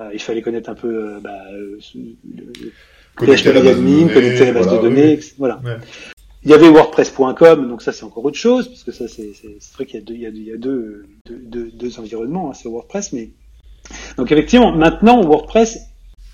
[0.00, 1.78] Euh, il fallait connaître un peu euh, bah, le,
[3.16, 5.60] PHP admin, connecter la base de données, voilà.
[6.44, 9.32] Il y avait WordPress.com, donc ça c'est encore autre chose, parce que ça c'est
[9.74, 13.12] vrai qu'il y a deux, il y a deux, deux, deux, environnements, hein, c'est WordPress,
[13.12, 13.30] mais
[14.16, 15.80] donc effectivement maintenant WordPress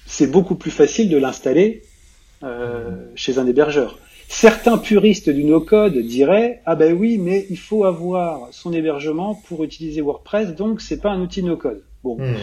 [0.06, 1.82] c'est beaucoup plus facile de l'installer
[2.42, 3.98] euh, chez un hébergeur.
[4.28, 9.64] Certains puristes du no-code diraient ah ben oui mais il faut avoir son hébergement pour
[9.64, 11.82] utiliser WordPress donc c'est pas un outil no-code.
[12.02, 12.36] Bon, hmm.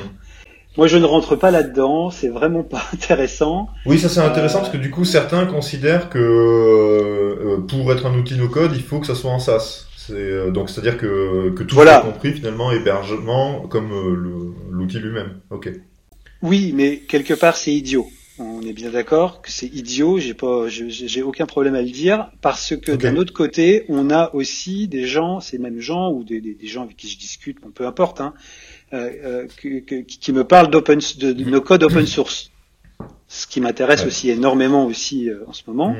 [0.78, 2.10] Moi, je ne rentre pas là-dedans.
[2.10, 3.70] C'est vraiment pas intéressant.
[3.86, 8.18] Oui, ça c'est intéressant parce que du coup, certains considèrent que euh, pour être un
[8.18, 9.86] outil no-code, il faut que ça soit en SaaS.
[9.98, 12.00] C'est, euh, donc, c'est-à-dire que, que tout voilà.
[12.00, 15.40] est compris finalement hébergement comme euh, l'outil lui-même.
[15.50, 15.70] Ok.
[16.42, 18.08] Oui, mais quelque part, c'est idiot.
[18.42, 20.18] On est bien d'accord que c'est idiot.
[20.18, 24.34] J'ai pas, j'ai aucun problème à le dire parce que d'un autre côté, on a
[24.34, 27.62] aussi des gens, ces mêmes gens ou des, des, des gens avec qui je discute,
[27.62, 28.34] bon, peu importe, hein,
[28.94, 32.52] euh, euh qui me parle d'open de, de, nos codes open source,
[33.28, 35.96] ce qui m'intéresse aussi énormément aussi euh, en ce moment.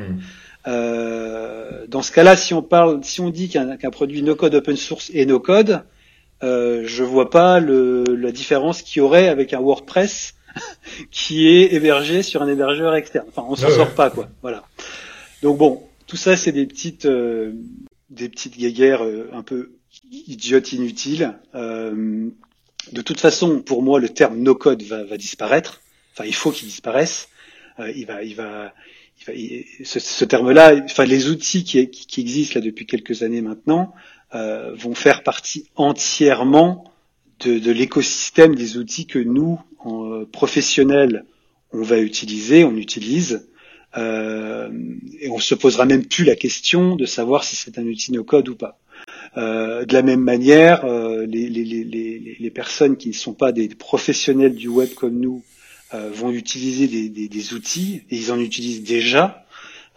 [0.68, 4.78] Euh, dans ce cas-là, si on parle, si on dit qu'un produit no code open
[4.78, 5.84] source est no code,
[6.44, 10.34] euh, je vois pas le, la différence qu'il y aurait avec un WordPress
[11.12, 13.28] qui est hébergé sur un hébergeur externe.
[13.30, 14.30] Enfin, on s'en sort pas quoi.
[14.42, 14.64] Voilà.
[15.42, 17.54] Donc bon, tout ça c'est des petites euh,
[18.10, 19.72] des petites guéguerres un peu
[20.12, 21.38] idiotes, inutiles.
[21.56, 22.30] Euh,
[22.92, 25.82] de toute façon, pour moi, le terme no code va, va disparaître.
[26.14, 27.30] Enfin, il faut qu'il disparaisse.
[27.80, 28.74] Euh, il va, il va,
[29.20, 33.42] il va ce, ce terme-là, enfin, les outils qui, qui, existent là depuis quelques années
[33.42, 33.94] maintenant
[34.36, 36.91] euh, vont faire partie entièrement
[37.48, 41.26] de, l'écosystème des outils que nous, en, euh, professionnels,
[41.72, 43.48] on va utiliser, on utilise.
[43.98, 44.70] Euh,
[45.20, 48.24] et on se posera même plus la question de savoir si c'est un outil no
[48.24, 48.80] code ou pas.
[49.36, 54.56] de la même manière, les, les, les, les, personnes qui ne sont pas des professionnels
[54.56, 55.44] du web comme nous
[55.92, 59.46] vont utiliser des, des, des, outils, et ils en utilisent déjà,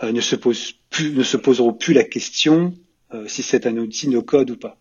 [0.02, 2.74] ne, se posent plus, ne se poseront plus la question
[3.26, 4.78] si c'est un outil no code ou pas.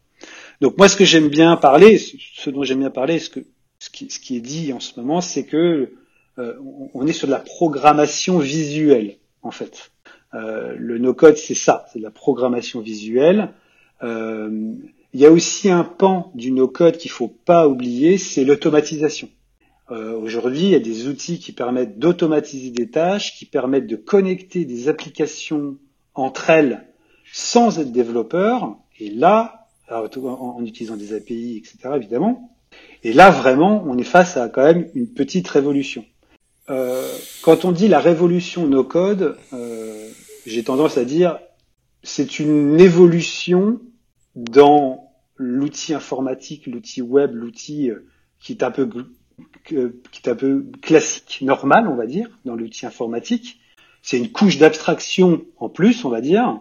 [0.64, 3.42] Donc moi, ce que j'aime bien parler, ce dont j'aime bien parler, ce, que,
[3.80, 5.92] ce, qui, ce qui est dit en ce moment, c'est que
[6.40, 6.54] euh,
[6.94, 9.92] on est sur de la programmation visuelle, en fait.
[10.34, 13.50] Euh, le no-code, c'est ça, c'est de la programmation visuelle.
[14.04, 14.72] Euh,
[15.14, 19.30] il y a aussi un pan du no-code qu'il faut pas oublier, c'est l'automatisation.
[19.90, 24.66] Aujourd'hui, il y a des outils qui permettent d'automatiser des tâches, qui permettent de connecter
[24.66, 25.78] des applications
[26.16, 26.88] entre elles
[27.32, 28.78] sans être développeur.
[29.00, 31.96] Et là, en, utilisant des API, etc.
[31.96, 32.58] évidemment.
[33.04, 36.06] Et là, vraiment, on est face à quand même une petite révolution.
[36.70, 40.10] Euh, quand on dit la révolution no code, euh,
[40.46, 41.40] j'ai tendance à dire
[42.04, 43.82] c'est une évolution
[44.36, 48.08] dans l'outil informatique, l'outil web, l'outil euh,
[48.40, 48.90] qui est un peu
[49.66, 53.60] qui est un peu classique, normal, on va dire, dans l'outil informatique.
[54.02, 56.60] C'est une couche d'abstraction en plus, on va dire.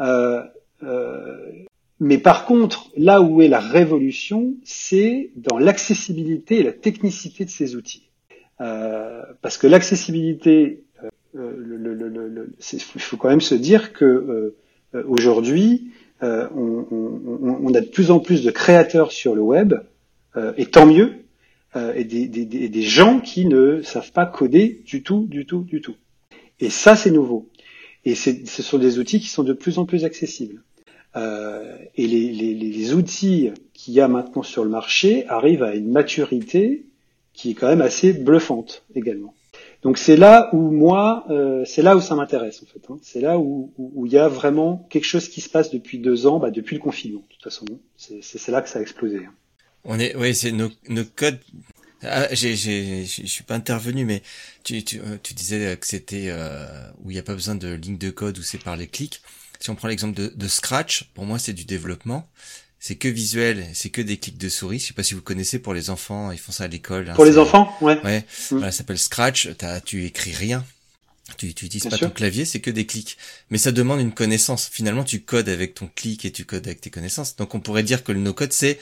[0.00, 0.42] Euh,
[0.82, 1.64] euh,
[2.00, 7.50] mais par contre, là où est la révolution, c'est dans l'accessibilité et la technicité de
[7.50, 8.08] ces outils.
[8.60, 10.84] Euh, parce que l'accessibilité,
[11.36, 14.04] euh, le, il faut quand même se dire que
[14.94, 15.90] euh, aujourd'hui,
[16.22, 19.74] euh, on, on, on, a de plus en plus de créateurs sur le web,
[20.56, 21.14] et tant mieux,
[21.74, 25.80] et des, des, des, gens qui ne savent pas coder du tout, du tout, du
[25.80, 25.96] tout.
[26.60, 27.48] Et ça, c'est nouveau.
[28.04, 30.62] Et ce sont des outils qui sont de plus en plus accessibles.
[31.16, 35.74] Euh, et les, les, les outils qu'il y a maintenant sur le marché arrivent à
[35.74, 36.84] une maturité
[37.32, 39.34] qui est quand même assez bluffante également.
[39.82, 42.80] Donc c'est là où moi, euh, c'est là où ça m'intéresse en fait.
[42.90, 42.98] Hein.
[43.02, 46.26] C'est là où, où, il y a vraiment quelque chose qui se passe depuis deux
[46.26, 47.20] ans, bah, depuis le confinement.
[47.20, 47.64] De toute façon,
[47.96, 49.18] c'est là que ça a explosé.
[49.18, 49.32] Hein.
[49.84, 51.38] On est, oui, c'est nos, nos codes.
[52.02, 54.22] Ah, j'ai, je suis pas intervenu, mais
[54.62, 56.66] tu, tu, euh, tu disais que c'était euh,
[57.02, 59.20] où il n'y a pas besoin de ligne de code, où c'est par les clics
[59.60, 62.28] si on prend l'exemple de, de, Scratch, pour moi c'est du développement.
[62.80, 64.78] C'est que visuel, c'est que des clics de souris.
[64.78, 67.10] Je sais pas si vous connaissez pour les enfants, ils font ça à l'école.
[67.10, 68.00] Hein, pour les enfants, ouais.
[68.04, 68.20] Ouais.
[68.20, 68.24] Mm.
[68.50, 69.48] Voilà, ça s'appelle Scratch.
[69.62, 70.64] As, tu écris rien.
[71.36, 73.18] Tu, tu utilises pas ton clavier, c'est que des clics.
[73.50, 74.68] Mais ça demande une connaissance.
[74.72, 77.36] Finalement, tu codes avec ton clic et tu codes avec tes connaissances.
[77.36, 78.78] Donc on pourrait dire que le no-code, c'est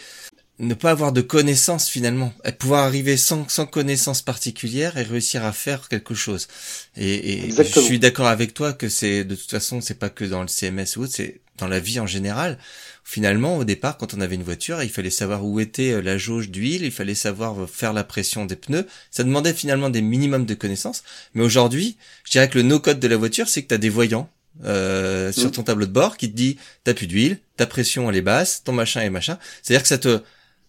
[0.58, 5.52] ne pas avoir de connaissances finalement, pouvoir arriver sans, sans connaissance particulière et réussir à
[5.52, 6.48] faire quelque chose.
[6.96, 10.24] Et, et je suis d'accord avec toi que c'est de toute façon c'est pas que
[10.24, 12.58] dans le CMS ou autre, c'est dans la vie en général.
[13.04, 16.18] Finalement, au départ, quand on avait une voiture, il fallait savoir où était euh, la
[16.18, 18.84] jauge d'huile, il fallait savoir euh, faire la pression des pneus.
[19.12, 21.04] Ça demandait finalement des minimums de connaissances.
[21.32, 23.90] Mais aujourd'hui, je dirais que le no-code de la voiture, c'est que tu as des
[23.90, 24.28] voyants
[24.64, 25.52] euh, sur mmh.
[25.52, 28.64] ton tableau de bord qui te dit t'as plus d'huile, ta pression elle est basse,
[28.64, 29.38] ton machin est machin.
[29.62, 30.20] C'est-à-dire que ça te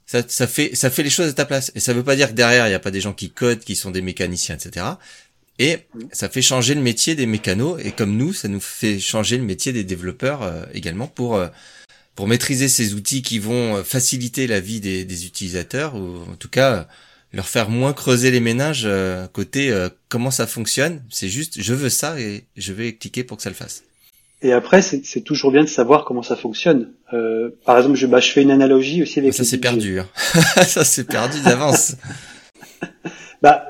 [0.08, 1.72] ça, ça fait ça fait les choses à ta place.
[1.76, 3.60] Et ça veut pas dire que derrière il y a pas des gens qui codent,
[3.60, 4.86] qui sont des mécaniciens, etc.
[5.60, 5.80] Et
[6.12, 7.80] ça fait changer le métier des mécanos.
[7.84, 11.48] Et comme nous, ça nous fait changer le métier des développeurs euh, également pour euh,
[12.16, 16.36] pour maîtriser ces outils qui vont euh, faciliter la vie des, des utilisateurs ou en
[16.36, 16.88] tout cas
[17.34, 18.88] leur faire moins creuser les ménages
[19.34, 21.04] côté comment ça fonctionne.
[21.10, 23.84] C'est juste je veux ça et je vais cliquer pour que ça le fasse.
[24.44, 26.92] Et après, c'est toujours bien de savoir comment ça fonctionne.
[27.14, 29.34] Euh, par exemple, je, bah, je fais une analogie aussi avec.
[29.34, 30.00] Ça c'est perdu.
[30.00, 30.08] Hein.
[30.64, 31.96] ça c'est perdu d'avance.
[33.42, 33.66] bah,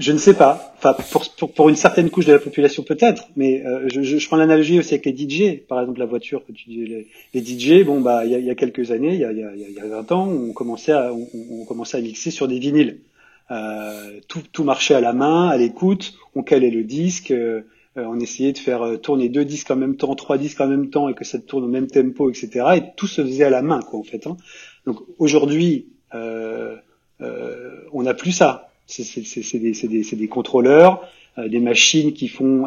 [0.00, 0.74] je ne sais pas.
[0.78, 4.18] Enfin, pour, pour, pour, une certaine couche de la population peut-être, mais euh, je, je,
[4.18, 5.60] je, prends l'analogie aussi avec les DJ.
[5.68, 7.84] Par exemple, la voiture les, les DJ.
[7.84, 9.80] Bon, bah, il y a, y a, quelques années, il y a, y, a, y
[9.80, 12.98] a 20 ans, on commençait à, on, on commençait à mixer sur des vinyles.
[13.50, 16.14] Euh, tout, tout marchait à la main, à l'écoute.
[16.34, 17.30] On calait le disque.
[17.30, 17.62] Euh,
[17.96, 20.90] on essayait de faire euh, tourner deux disques en même temps, trois disques en même
[20.90, 22.66] temps et que ça tourne au même tempo, etc.
[22.76, 24.26] Et tout se faisait à la main, quoi, en fait.
[24.26, 24.36] Hein.
[24.86, 26.76] Donc aujourd'hui, euh,
[27.92, 28.70] on n'a plus ça.
[28.86, 32.66] C'est des, des, contrôleurs, des machines qui font,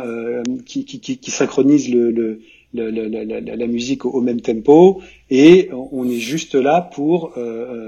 [0.66, 2.42] qui, qui, qui, synchronisent le, le
[2.74, 7.36] la, la, la, musique au, même tempo et on est juste là pour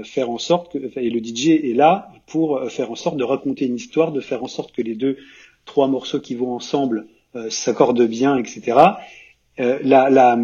[0.04, 3.66] faire en sorte que et le DJ est là pour faire en sorte de raconter
[3.66, 5.16] une histoire, de faire en sorte que les deux
[5.64, 8.76] trois morceaux qui vont ensemble euh, s'accordent bien, etc.
[9.60, 10.38] Euh, la, la,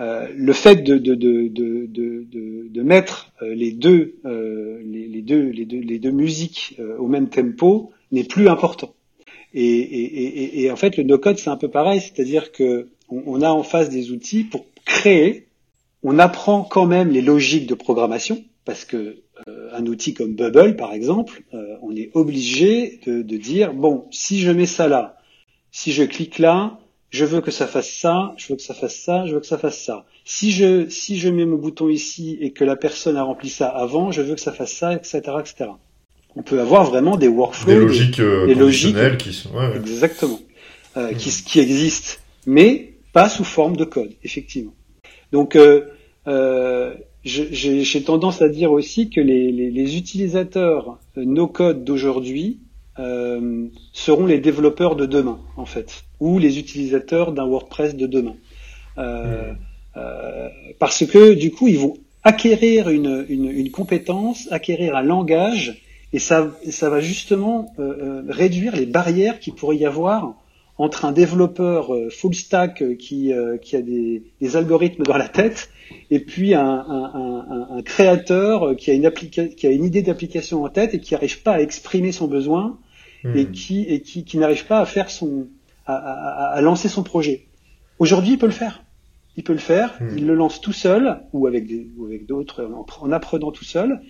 [0.00, 5.78] euh, le fait de, de, de, de, mettre les deux, les, les, deux, les, deux,
[5.78, 8.94] les deux musiques au même tempo n'est plus important.
[9.54, 13.22] Et, et, et, et, en fait, le no-code, c'est un peu pareil, c'est-à-dire que on,
[13.26, 15.46] on, a en face des outils pour créer.
[16.02, 19.22] On apprend quand même les logiques de programmation, parce que
[19.72, 21.42] un outil comme Bubble, par exemple,
[21.82, 25.16] on est obligé de, de, dire bon, si je mets ça là,
[25.72, 26.78] si je clique là,
[27.10, 29.46] je veux que ça fasse ça, je veux que ça fasse ça, je veux que
[29.46, 30.04] ça fasse ça.
[30.24, 33.68] Si je, si je mets mon bouton ici et que la personne a rempli ça
[33.68, 35.70] avant, je veux que ça fasse ça, etc., etc.
[36.36, 40.40] On peut avoir vraiment des workflows, des logiques, euh, des, logiques qui sont, ouais, exactement,
[40.96, 44.74] euh, qui, qui existent, mais pas sous forme de code, effectivement.
[45.32, 45.86] Donc, euh,
[46.26, 52.58] euh j'ai tendance à dire aussi que les, les, les utilisateurs euh, no code d'aujourd'hui
[52.98, 58.36] euh, seront les développeurs de demain, en fait, ou les utilisateurs d'un WordPress de demain.
[58.98, 59.52] Euh,
[59.96, 65.82] euh, parce que du coup, ils vont acquérir une, une, une, compétence, acquérir un langage,
[66.12, 67.74] et ça, ça va justement
[68.28, 70.34] réduire les barrières qu'il pourrait y avoir
[70.82, 75.70] entre un développeur euh, full stack qui, qui a des, des, algorithmes dans la tête
[76.10, 80.64] et puis un, un, un, un créateur qui a une, qui a une idée d'application
[80.64, 82.78] en tête et qui n'arrive pas à exprimer son besoin
[83.24, 83.36] Hmm.
[83.36, 85.46] et qui et qui, qui n'arrive pas à faire son
[85.86, 87.46] à, à, à, lancer son projet.
[87.98, 88.82] Aujourd'hui, il peut le faire.
[89.36, 89.96] Il peut le faire.
[90.00, 90.18] Hmm.
[90.18, 93.64] Il le lance tout seul ou avec des ou avec d'autres en, en, apprenant tout
[93.64, 94.00] seul.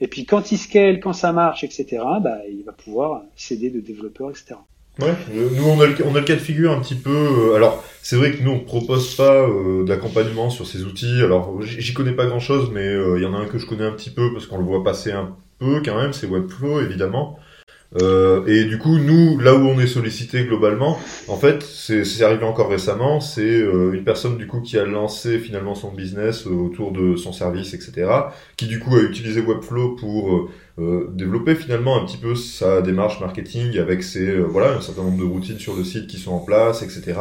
[0.00, 2.02] Et puis quand il scale, quand ça marche, etc.
[2.22, 4.54] Bah, il va pouvoir s'aider de développeurs, etc.
[4.98, 7.10] Ouais, nous on a, le, on a le cas de figure un petit peu.
[7.10, 11.22] Euh, alors c'est vrai que nous on propose pas euh, d'accompagnement sur ces outils.
[11.22, 13.66] Alors j'y connais pas grand chose, mais euh, il y en a un que je
[13.66, 16.12] connais un petit peu parce qu'on le voit passer un peu quand même.
[16.12, 17.38] C'est Webflow évidemment.
[18.00, 22.44] Euh, et du coup, nous, là où on est sollicité globalement, en fait, c'est arrivé
[22.44, 26.92] encore récemment, c'est euh, une personne du coup qui a lancé finalement son business autour
[26.92, 28.08] de son service, etc.,
[28.56, 30.50] qui du coup a utilisé Webflow pour
[30.80, 35.18] euh, développer finalement un petit peu sa démarche marketing avec ses voilà un certain nombre
[35.18, 37.18] de routines sur le site qui sont en place, etc.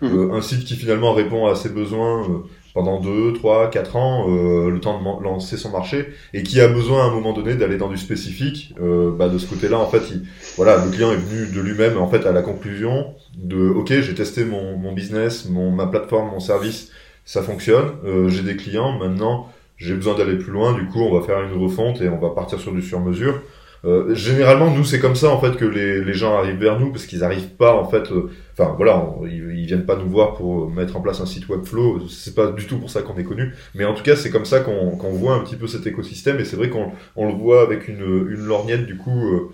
[0.00, 0.32] Mmh.
[0.32, 2.26] un site qui finalement répond à ses besoins
[2.74, 6.68] pendant 2, 3, 4 ans, euh, le temps de lancer son marché, et qui a
[6.68, 9.88] besoin à un moment donné d'aller dans du spécifique, euh, bah de ce côté-là, en
[9.88, 10.22] fait, il,
[10.56, 14.14] voilà, le client est venu de lui-même en fait à la conclusion de, ok, j'ai
[14.14, 16.90] testé mon, mon business, mon, ma plateforme, mon service,
[17.24, 21.18] ça fonctionne, euh, j'ai des clients, maintenant j'ai besoin d'aller plus loin, du coup on
[21.18, 23.40] va faire une refonte et on va partir sur du sur-mesure.
[23.84, 26.92] Euh, généralement, nous, c'est comme ça en fait que les, les gens arrivent vers nous
[26.92, 28.12] parce qu'ils n'arrivent pas en fait.
[28.12, 31.48] Euh, enfin voilà, ils, ils, viennent pas nous voir pour mettre en place un site
[31.48, 32.06] Webflow.
[32.08, 33.52] C'est pas du tout pour ça qu'on est connu.
[33.74, 36.38] Mais en tout cas, c'est comme ça qu'on qu'on voit un petit peu cet écosystème
[36.38, 39.28] et c'est vrai qu'on on le voit avec une, une lorgnette du coup.
[39.28, 39.50] Euh,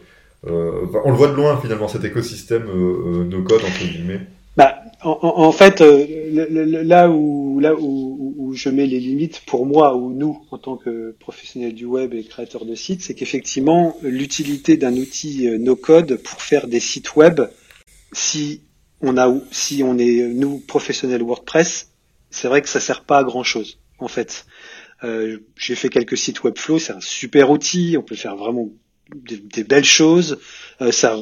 [0.46, 4.20] euh on le voit de loin finalement cet écosystème no code entre guillemets.
[4.58, 9.96] Bah, en, en, fait, là où là où, où, je mets les limites pour moi
[9.96, 14.76] ou nous en tant que professionnels du web et créateurs de sites, c'est qu'effectivement l'utilité
[14.76, 17.40] d'un outil euh, no code pour faire des sites web,
[18.12, 18.62] si
[19.00, 21.90] on a si on est nous professionnels WordPress,
[22.30, 24.46] c'est vrai que ça sert pas à grand chose en fait.
[25.04, 28.68] Euh, J'ai fait quelques sites Webflow, c'est un super outil, on peut faire vraiment
[29.14, 30.38] des, des belles choses.
[30.80, 31.16] Euh, ça,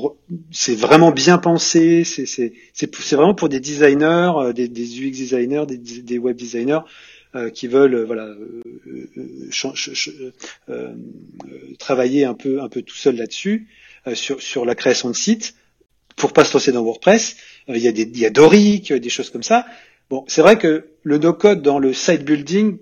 [0.51, 2.05] c'est vraiment bien pensé.
[2.05, 6.81] C'est vraiment pour des designers, euh, des, des, UX designers, des, des web designers
[7.35, 8.35] euh, qui veulent euh, voilà
[11.79, 13.69] travailler un peu un peu tout seul là-dessus
[14.15, 15.55] sur sur la création de sites
[16.17, 17.37] pour pas se lancer dans WordPress.
[17.69, 19.67] Il y a des il y a Doric, des choses comme ça.
[20.09, 22.79] Bon, c'est vrai que le no-code dans le site building,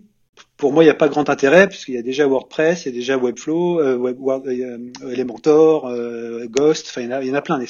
[0.64, 2.94] pour moi, il n'y a pas grand intérêt puisqu'il y a déjà WordPress, il y
[2.94, 4.78] a déjà Webflow, euh, Web, euh,
[5.12, 7.66] Elementor, euh, Ghost, enfin il y, en a, plein des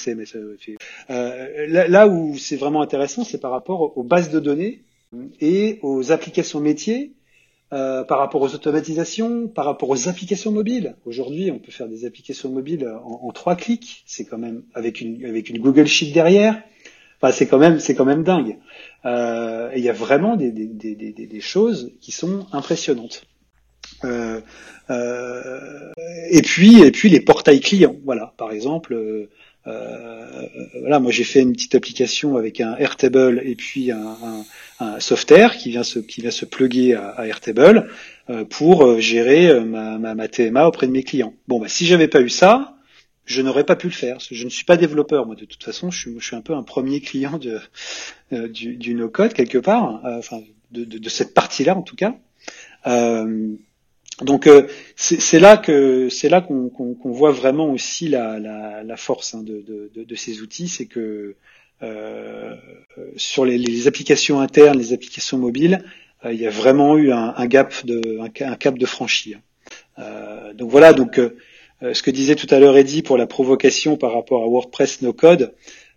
[1.09, 4.85] là, là, où c'est vraiment intéressant, c'est par rapport aux bases de données
[5.40, 7.14] et aux applications métiers,
[7.70, 10.94] par rapport aux automatisations, par rapport aux applications mobiles.
[11.04, 14.04] Aujourd'hui, on peut faire des applications mobiles en, trois clics.
[14.07, 16.62] C'est quand même avec une avec une Google Sheet derrière.
[17.20, 18.59] Enfin, c'est quand même c'est quand même dingue.
[19.04, 23.24] Euh, il y a vraiment des, des, des, des, choses qui sont impressionnantes.
[24.04, 24.40] Euh,
[24.90, 25.92] euh,
[26.30, 27.96] et puis et puis les portails clients.
[28.04, 28.94] Voilà, par exemple.
[28.94, 29.28] Euh,
[29.66, 30.46] euh,
[30.80, 34.44] voilà, moi j'ai fait une petite application avec un Airtable et puis un, un,
[34.80, 37.88] un software qui vient se qui vient se plugger à, à Airtable
[38.28, 41.32] euh, pour gérer ma, ma, ma, TMA auprès de mes clients.
[41.48, 42.76] Bon, bah si j'avais pas eu ça,
[43.26, 44.18] je n'aurais pas pu le faire.
[44.20, 45.90] Je ne suis pas développeur, moi, de toute façon.
[45.90, 47.60] Je suis, je suis un peu un premier client de,
[48.32, 51.96] euh, du, du no-code, quelque part, euh, enfin, de, de, de, cette partie-là, en tout
[51.96, 52.14] cas.
[52.87, 53.54] Euh,
[54.20, 58.96] donc, euh, c'est là que c'est là qu'on qu'on voit vraiment aussi la, la, la
[58.96, 61.34] force hein, de, de, ces outils, c'est que
[61.82, 62.55] euh,
[63.16, 65.82] sur les, les, applications internes, les applications mobiles,
[66.24, 69.34] il y a vraiment eu un, un gap de un, cap de franchi.
[69.99, 71.20] Donc voilà, donc
[71.93, 75.12] ce que disait tout à l'heure Eddie pour la provocation par rapport à WordPress no
[75.12, 75.53] code.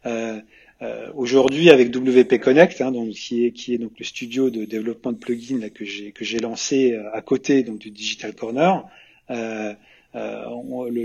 [0.06, 0.40] Euh,
[0.82, 4.66] euh, aujourd'hui, avec WP Connect, hein, donc, qui est qui est donc le studio de
[4.66, 8.84] développement de plugins là, que j'ai que j'ai lancé à côté donc du Digital Corner,
[9.32, 9.74] euh,
[10.14, 11.04] l'accroche, le,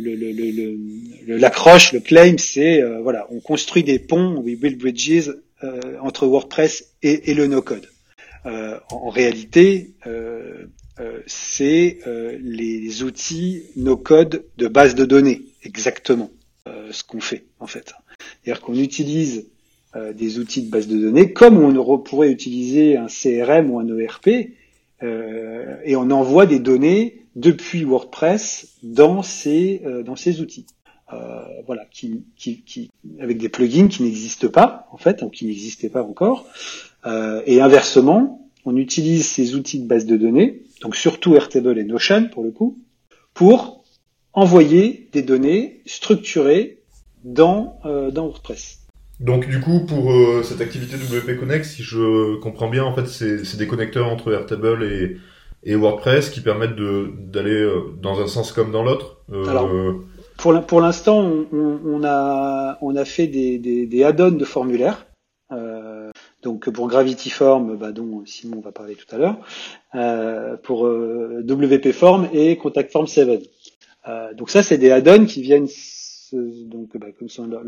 [1.95, 5.31] le, le, claim, c'est voilà, on construit des ponts, we build bridges
[6.01, 7.89] entre WordPress et, le no-code.
[8.45, 9.91] en, réalité,
[11.27, 11.99] c'est
[12.41, 16.31] les outils no-code de base de données, exactement
[16.67, 17.95] ce qu'on fait en fait.
[18.43, 19.47] C'est-à-dire qu'on utilise
[19.95, 23.87] euh, des outils de base de données, comme on pourrait utiliser un CRM ou un
[23.99, 24.55] ERP,
[25.03, 30.65] euh, et on envoie des données depuis WordPress dans ces euh, dans ces outils.
[31.67, 32.91] voilà, qui, qui, qui,
[33.21, 36.47] avec des plugins qui n'existent pas en fait, ou qui n'existaient pas encore.
[37.45, 42.29] et inversement, on utilise ces outils de base de données, donc surtout Airtable et Notion
[42.29, 42.79] pour le coup,
[43.33, 43.85] pour
[44.35, 46.83] envoyer des données structurées
[47.25, 48.83] dans, dans WordPress.
[49.23, 53.07] Donc du coup, pour euh, cette activité WP Connect, si je comprends bien, en fait,
[53.07, 55.17] c'est des connecteurs entre Airtable et,
[55.63, 59.19] et WordPress qui permettent d'aller euh, dans un sens comme dans l'autre.
[59.33, 59.45] Euh...
[59.47, 65.07] Alors, pour l'instant, on, on, a, on a fait des, des, des add-ons de formulaires.
[66.43, 69.39] Euh, donc pour Gravity Form, bah, dont Simon va parler tout à l'heure,
[69.95, 73.43] euh, pour WP Form et Contact Form 7.
[74.35, 75.69] donc ça, c'est des add-ons qui viennent
[76.35, 77.61] donc bah, comme son nom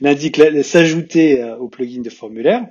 [0.00, 2.66] l'indique, s'ajouter euh, au plugin de formulaire.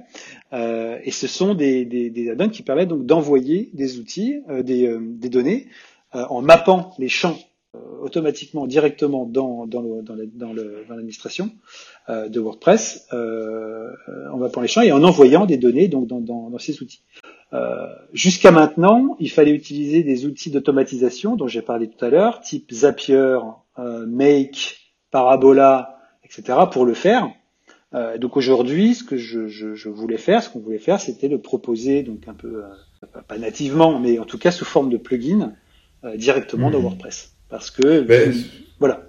[0.54, 4.64] Euh, et ce sont des, des, des add-ons qui permettent donc d'envoyer des outils, euh,
[4.64, 5.68] des, des, données,
[6.14, 7.38] en mappant les champs
[8.02, 11.52] automatiquement directement dans, dans, le, dans, le, dans l'administration
[12.10, 17.02] de WordPress, en mappant les champs et en envoyant des données donc dans, ces outils.
[18.14, 22.72] jusqu'à maintenant, il fallait utiliser des outils d'automatisation dont j'ai parlé tout à l'heure, type
[22.72, 23.38] Zapier,
[23.80, 24.80] euh, Make,
[25.12, 26.60] Parabola, etc.
[26.72, 27.30] pour le faire.
[27.94, 31.28] Euh, donc aujourd'hui, ce que je, je, je, voulais faire, ce qu'on voulait faire, c'était
[31.28, 34.98] le proposer donc un peu euh, pas nativement, mais en tout cas sous forme de
[34.98, 35.54] plugin
[36.16, 36.84] directement dans mmh.
[36.84, 38.34] WordPress, parce que ben,
[38.80, 39.04] voilà.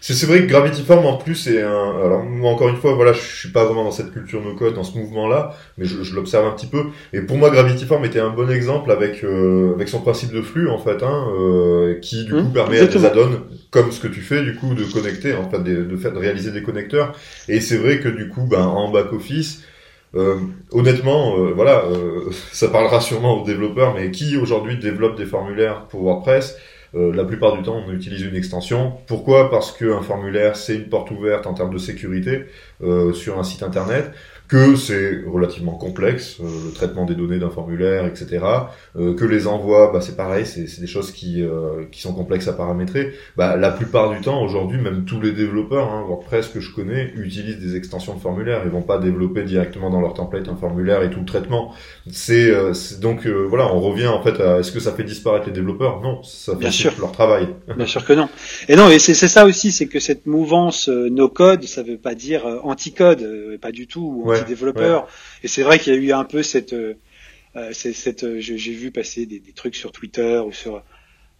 [0.00, 1.96] C'est vrai que Gravity Form en plus est un.
[2.04, 4.82] Alors encore une fois, voilà, je suis pas vraiment dans cette culture no code, dans
[4.84, 6.84] ce mouvement-là, mais je, je l'observe un petit peu.
[7.14, 10.42] Et pour moi, Gravity Form était un bon exemple avec euh, avec son principe de
[10.42, 13.40] flux en fait, hein, euh, qui du coup mmh, permet à des add-ons
[13.70, 16.18] comme ce que tu fais du coup de connecter, en fait, de, de faire de
[16.18, 17.12] réaliser des connecteurs.
[17.48, 19.62] Et c'est vrai que du coup, ben en back office.
[20.16, 20.36] Euh,
[20.70, 25.86] honnêtement, euh, voilà, euh, ça parlera sûrement aux développeurs, mais qui aujourd'hui développe des formulaires
[25.88, 26.56] pour WordPress
[26.94, 28.92] euh, la plupart du temps, on utilise une extension.
[29.06, 29.50] Pourquoi?
[29.50, 32.46] Parce qu'un formulaire, c'est une porte ouverte en termes de sécurité
[32.82, 34.12] euh, sur un site internet
[34.48, 38.44] que c'est relativement complexe, euh, le traitement des données d'un formulaire, etc.
[38.96, 42.46] Euh, que les envois, bah, c'est pareil, c'est des choses qui, euh, qui sont complexes
[42.48, 43.14] à paramétrer.
[43.36, 47.12] Bah, la plupart du temps, aujourd'hui, même tous les développeurs, hein, WordPress que je connais,
[47.16, 48.60] utilisent des extensions de formulaires.
[48.64, 51.72] Ils vont pas développer directement dans leur template un formulaire et tout le traitement.
[52.10, 52.52] C'est
[53.00, 56.00] donc voilà, on revient en fait à est-ce que ça fait disparaître les développeurs?
[56.02, 57.48] Non, ça fait leur travail.
[57.76, 58.28] Bien sûr que non.
[58.68, 62.14] Et non, et c'est ça aussi, c'est que cette mouvance no code, ça veut pas
[62.14, 65.08] dire anti code, pas du tout développeurs.
[65.42, 66.94] Et c'est vrai qu'il y a eu un peu cette, euh,
[67.56, 70.82] euh cette, euh, j'ai vu passer des, des, trucs sur Twitter ou sur.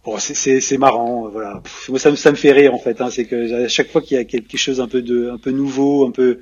[0.03, 1.63] Bon, c'est marrant, voilà.
[1.89, 3.01] moi, ça, ça me fait rire en fait.
[3.01, 5.39] Hein, c'est que à chaque fois qu'il y a quelque chose un peu de, un
[5.39, 6.41] peu nouveau, un peu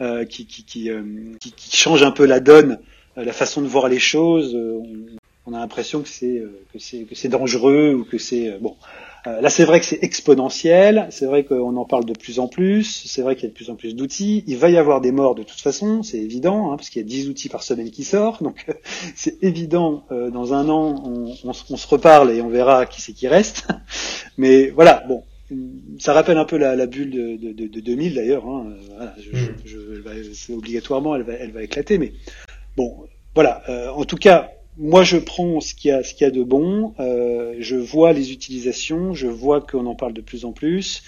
[0.00, 1.02] euh, qui, qui, qui, euh,
[1.38, 2.78] qui, qui, change un peu la donne,
[3.16, 4.86] la façon de voir les choses, on,
[5.44, 6.42] on a l'impression que c'est
[6.72, 8.76] que c'est que c'est dangereux ou que c'est bon.
[9.26, 12.48] Euh, là, c'est vrai que c'est exponentiel, c'est vrai qu'on en parle de plus en
[12.48, 14.42] plus, c'est vrai qu'il y a de plus en plus d'outils.
[14.48, 17.04] Il va y avoir des morts de toute façon, c'est évident, hein, parce qu'il y
[17.04, 18.42] a 10 outils par semaine qui sortent.
[18.42, 18.66] Donc,
[19.14, 23.12] c'est évident, euh, dans un an, on, on, se reparle et on verra qui c'est
[23.12, 23.68] qui reste.
[24.38, 25.22] Mais voilà, bon,
[25.98, 28.46] ça rappelle un peu la, la bulle de, de, de 2000 d'ailleurs.
[28.46, 28.74] Hein.
[28.88, 29.56] Voilà, je, mm.
[29.64, 31.98] je, obligatoirement, elle va, elle va éclater.
[31.98, 32.12] Mais
[32.76, 33.62] bon, voilà.
[33.68, 36.30] Euh, en tout cas, moi, je prends ce qu'il y a, ce qu'il y a
[36.30, 36.94] de bon.
[36.98, 41.02] Euh, je vois les utilisations, je vois qu'on en parle de plus en plus.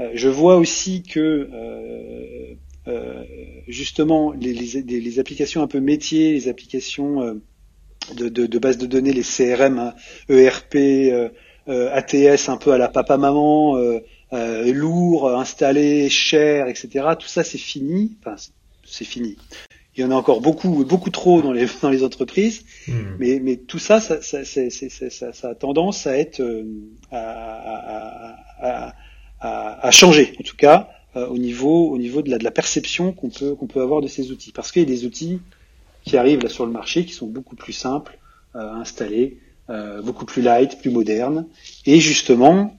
[0.00, 2.54] Euh, je vois aussi que euh,
[2.86, 3.24] euh
[3.66, 7.34] justement les, les, les, applications un peu métiers, les applications euh,
[8.14, 9.94] de, de, de, base de données, les CRM, hein,
[10.30, 11.28] ERP, euh,
[11.68, 13.76] ATS, un peu à la papa-maman,
[14.32, 17.08] lourd, installé, cher, etc.
[17.18, 18.16] Tout ça, c'est fini.
[18.20, 18.36] Enfin,
[18.84, 19.36] c'est fini
[19.98, 22.92] il y en a encore beaucoup, beaucoup trop dans les, dans les entreprises, hmm.
[23.18, 26.64] mais, mais tout ça ça, ça, ça, ça, a tendance à être euh,
[27.10, 28.94] à, à,
[29.40, 32.52] à, à, changer, en tout cas euh, au niveau, au niveau de la, de la
[32.52, 35.40] perception qu'on peut, qu'on peut avoir de ces outils, parce qu'il y a des outils
[36.04, 38.18] qui arrivent là sur le marché qui sont beaucoup plus simples
[38.54, 39.38] euh, à installer,
[40.02, 41.46] beaucoup plus light, plus modernes,
[41.84, 42.74] et justement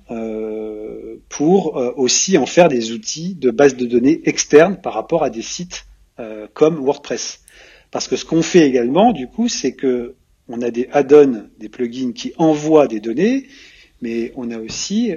[1.29, 5.43] pour aussi en faire des outils de base de données externes par rapport à des
[5.43, 5.85] sites
[6.19, 7.41] euh, comme WordPress.
[7.91, 10.15] Parce que ce qu'on fait également, du coup, c'est que
[10.47, 13.47] on a des add-ons, des plugins qui envoient des données,
[14.01, 15.13] mais on a aussi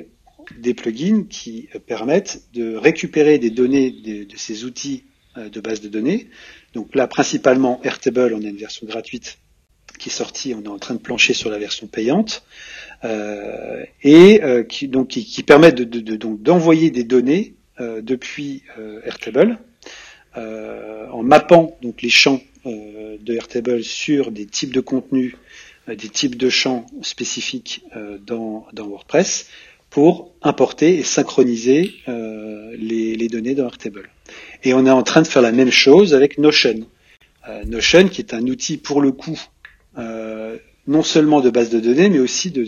[0.59, 5.05] des plugins qui permettent de récupérer des données de, ces outils
[5.37, 6.29] de base de données.
[6.75, 9.39] Donc là, principalement Airtable, on a une version gratuite
[9.99, 12.45] qui est sortie, on est en train de plancher sur la version payante,
[14.03, 15.85] et qui, donc, qui, permet de,
[16.17, 18.65] donc d'envoyer des données depuis
[19.05, 19.59] Airtable
[20.37, 25.35] en mappant donc les champs de Airtable sur des types de contenus,
[25.89, 27.85] des types de champs spécifiques
[28.27, 29.49] dans, dans WordPress
[29.93, 34.09] pour importer et synchroniser euh, les, données dans Airtable.
[34.65, 36.87] Et on est en train de faire la même chose avec Notion.
[37.49, 39.39] Euh, Notion qui est un outil pour le coup
[39.99, 40.57] euh,
[40.87, 42.65] non seulement de base de données, mais aussi de,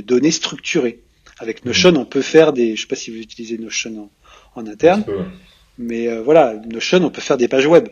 [0.00, 1.02] données structurées.
[1.38, 4.10] Avec Notion, on peut faire des, je sais pas si vous utilisez Notion
[4.56, 5.04] en, interne,
[5.78, 7.88] mais voilà, Notion, on peut faire des pages web.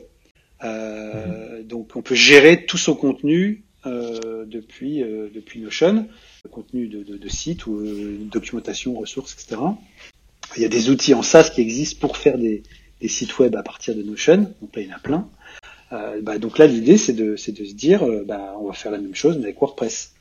[1.65, 5.01] Donc, on peut gérer tout son contenu depuis
[5.33, 6.07] depuis Notion
[6.49, 9.61] contenu de, de, de site ou euh, documentation, ressources, etc.
[10.57, 12.63] Il y a des outils en SaaS qui existent pour faire des,
[13.07, 14.53] sites web à partir de Notion.
[14.61, 15.29] Donc là, il y en a plein.
[15.93, 18.93] Euh, bah, donc là, l'idée, c'est de, de se dire, euh, bah, on va faire
[18.93, 20.13] la même chose mais avec WordPress.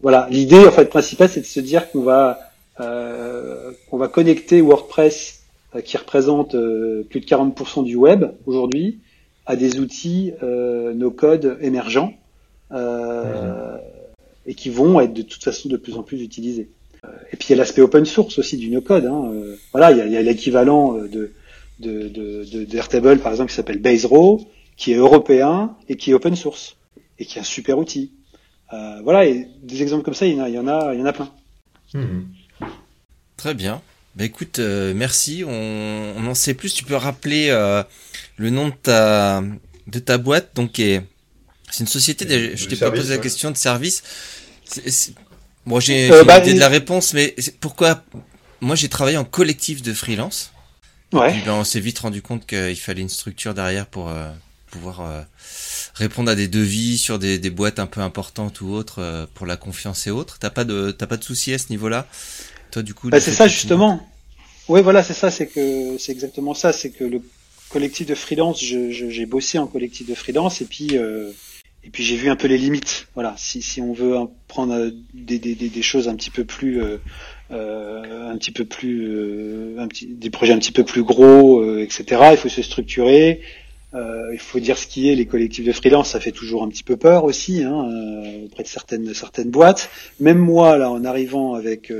[0.00, 2.38] voilà, l'idée en fait principale, c'est de se dire qu'on va
[2.78, 5.39] qu'on va connecter WordPress,
[5.84, 9.00] qui représente plus de 40% du web aujourd'hui,
[9.46, 12.14] à des outils no code émergents.
[12.72, 13.78] Euh,
[14.46, 16.70] et qui vont être de toute façon de plus en plus utilisés.
[17.04, 19.06] Euh, et puis il y a l'aspect open source aussi du no-code.
[19.06, 19.30] Hein.
[19.32, 21.32] Euh, voilà, il y a, l'équivalent euh, de,
[21.78, 24.40] de, de, d'Airtable par exemple qui s'appelle Baserow,
[24.76, 26.76] qui est européen et qui est open source
[27.18, 28.12] et qui est un super outil.
[28.72, 30.94] Euh, voilà, et des exemples comme ça, il y en a, il y en a,
[30.94, 31.30] il y en a plein.
[31.92, 32.22] Hmm.
[33.36, 33.82] Très bien.
[34.16, 35.44] Bah écoute, merci.
[35.46, 36.74] On, on, en sait plus.
[36.74, 37.48] Tu peux rappeler
[38.36, 39.42] le nom de ta
[39.86, 41.02] de ta boîte, donc est
[41.70, 44.02] c'est une société, de, je t'ai pas posé la question de service.
[45.66, 48.04] Moi, j'ai euh, bah, de la réponse, mais pourquoi
[48.60, 50.52] Moi, j'ai travaillé en collectif de freelance.
[51.12, 51.40] Ouais.
[51.44, 54.30] ben, on s'est vite rendu compte qu'il fallait une structure derrière pour euh,
[54.70, 55.22] pouvoir euh,
[55.94, 59.46] répondre à des devis sur des, des, boîtes un peu importantes ou autres euh, pour
[59.46, 60.38] la confiance et autres.
[60.38, 62.06] T'as pas de t'as pas de souci à ce niveau-là?
[62.70, 63.08] Toi, du coup.
[63.08, 64.06] Bah, c'est ça justement.
[64.68, 65.30] Oui, voilà, c'est ça.
[65.30, 66.72] C'est que c'est exactement ça.
[66.72, 67.22] C'est que le
[67.68, 70.96] collectif de freelance, j'ai bossé en collectif de freelance et puis
[71.82, 73.08] et puis j'ai vu un peu les limites.
[73.14, 74.14] Voilà, si, si on veut
[74.48, 76.98] prendre euh, des, des, des, choses un petit peu plus, euh,
[77.52, 81.64] euh un petit peu plus, euh, un petit, des projets un petit peu plus gros,
[81.78, 82.04] etc.
[82.32, 83.40] Il faut se structurer.
[83.94, 86.10] il faut dire ce qui est les collectifs de freelance.
[86.10, 87.88] Ça fait toujours un petit peu peur aussi hein,
[88.44, 89.90] auprès de certaines certaines boîtes.
[90.20, 91.90] Même moi, là, en arrivant avec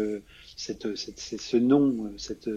[0.61, 2.51] cette, cette, ce nom, cette,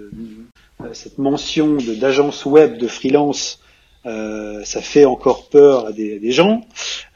[0.93, 3.59] cette mention d'agence web de freelance
[4.05, 6.65] euh, ça fait encore peur à des, des gens.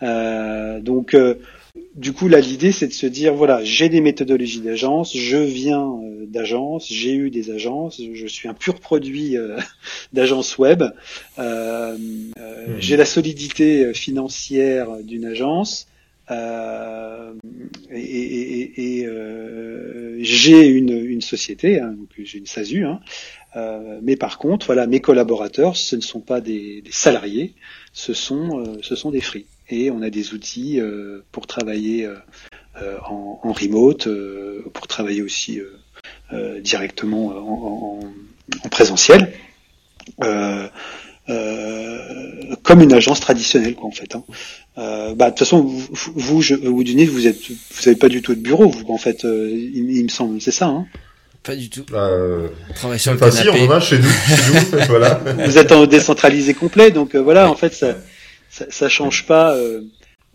[0.04, 1.36] Euh, donc, euh,
[1.96, 6.00] du coup, là, l'idée, c'est de se dire, voilà, j'ai des méthodologies d'agence, je viens
[6.28, 9.36] d'agence, j'ai eu des agences, je suis un pur produit
[10.14, 10.84] d'agence web,
[11.38, 12.32] mmh.
[12.80, 15.88] j'ai la solidité financière d'une agence.
[16.30, 17.34] Euh,
[17.90, 23.00] et, et, et euh, j'ai une, une, société, hein, j'ai une SASU, hein,
[23.56, 27.54] euh, mais par contre, voilà, mes collaborateurs, ce ne sont pas des, des salariés,
[27.94, 29.46] ce sont, euh, ce sont des free.
[29.70, 32.10] Et on a des outils euh, pour travailler
[33.10, 34.08] en, en, remote,
[34.74, 35.60] pour travailler aussi
[36.62, 39.34] directement en, en, en présentiel.
[41.30, 44.16] Euh, euh, comme une agence traditionnelle, quoi, en fait.
[44.16, 44.24] Hein.
[44.78, 48.22] Euh, bah, de toute façon, vous, vous, je, vous, vous êtes, vous avez pas du
[48.22, 50.86] tout de bureau, vous, en fait, euh, il, me semble, c'est ça, hein
[51.44, 51.86] Pas du tout.
[51.94, 53.38] Euh, Travaille sur le canapé.
[53.38, 55.16] Si, on en a chez nous, chez nous voilà.
[55.46, 57.96] Vous êtes en décentralisé complet, donc euh, voilà, en fait, ça,
[58.50, 59.56] ça, ça change pas.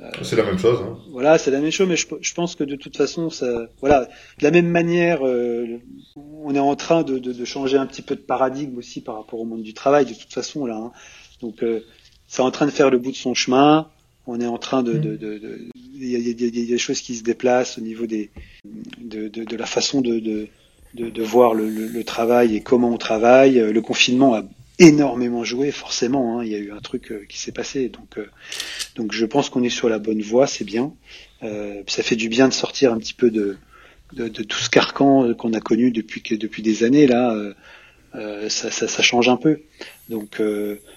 [0.02, 0.80] Euh, c'est la même chose.
[0.82, 0.98] Hein.
[1.10, 4.08] Voilà, c'est la même chose, mais je, je, pense que de toute façon, ça, voilà,
[4.38, 5.78] de la même manière, euh,
[6.16, 9.16] on est en train de, de, de, changer un petit peu de paradigme aussi par
[9.16, 10.06] rapport au monde du travail.
[10.06, 10.92] De toute façon, là, hein.
[11.40, 11.84] donc euh,
[12.26, 13.88] c'est en train de faire le bout de son chemin.
[14.26, 17.16] On est en train de, de, il y a, y, y a, des choses qui
[17.16, 18.30] se déplacent au niveau des,
[19.00, 20.48] de, de, la façon de, de,
[20.94, 23.54] de, voir le, le, le, travail et comment on travaille.
[23.58, 24.44] Le confinement a
[24.82, 26.38] énormément joué, forcément.
[26.38, 27.88] Hein, il y a eu un truc euh, qui s'est passé.
[27.88, 28.26] Donc, euh,
[28.96, 30.92] donc je pense qu'on est sur la bonne voie, c'est bien.
[31.42, 33.56] Euh, ça fait du bien de sortir un petit peu de,
[34.12, 37.34] de, tout ce carcan qu'on a connu depuis depuis des années là.
[38.48, 39.60] ça, ça, change un peu.
[40.08, 40.40] Donc,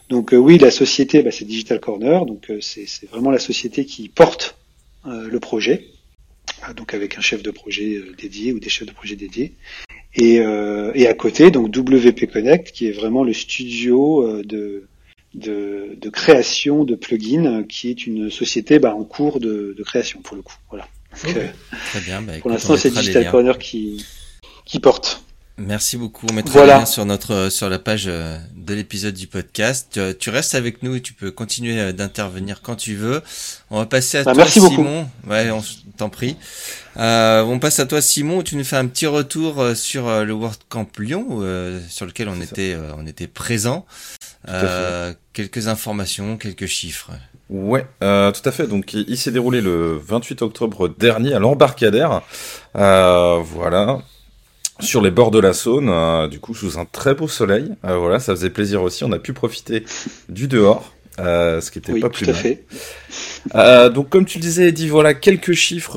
[0.09, 2.25] donc oui, la société, bah, c'est Digital Corner.
[2.25, 4.57] Donc c'est vraiment la société qui porte
[5.05, 5.87] le projet.
[6.75, 9.53] Donc avec un chef de projet dédié ou des chefs de projet dédiés.
[10.15, 14.87] Et, euh, et, à côté, donc WP Connect, qui est vraiment le studio euh, de,
[15.33, 20.21] de, de création de plugins, qui est une société bah, en cours de, de, création
[20.21, 20.55] pour le coup.
[20.69, 20.87] Voilà.
[21.27, 21.47] Euh,
[21.87, 22.21] Très bien.
[22.21, 24.05] Bah, pour l'instant, c'est Digital Corner qui,
[24.63, 25.24] qui porte.
[25.57, 26.27] Merci beaucoup.
[26.29, 29.99] On mettra le lien sur notre sur la page euh, de l'épisode du podcast.
[30.19, 33.21] Tu, restes avec nous et tu peux continuer euh, d'intervenir quand tu veux.
[33.69, 35.09] On va passer à bah, toi, Simon.
[35.27, 35.61] Ouais, on
[35.97, 36.35] t'en prie.
[36.97, 38.41] Euh, on passe à toi, Simon.
[38.41, 41.41] Tu nous fais un petit retour euh, sur le World Camp Lyon,
[41.89, 43.85] sur lequel on était on était présent.
[45.33, 47.11] quelques informations, quelques chiffres.
[47.49, 48.67] Ouais, euh, tout à fait.
[48.67, 52.21] Donc, il, s'est déroulé le 28 octobre dernier à l'embarcadère.
[52.75, 53.99] Euh, voilà
[54.79, 57.71] sur les bords de la Saône, euh, du coup sous un très beau soleil.
[57.85, 59.03] Euh, voilà, ça faisait plaisir aussi.
[59.03, 59.85] On a pu profiter
[60.27, 62.65] du dehors, euh, ce qui était pas plus tout à Fait.
[63.93, 65.95] donc comme tu le disais, Eddie, voilà quelques chiffres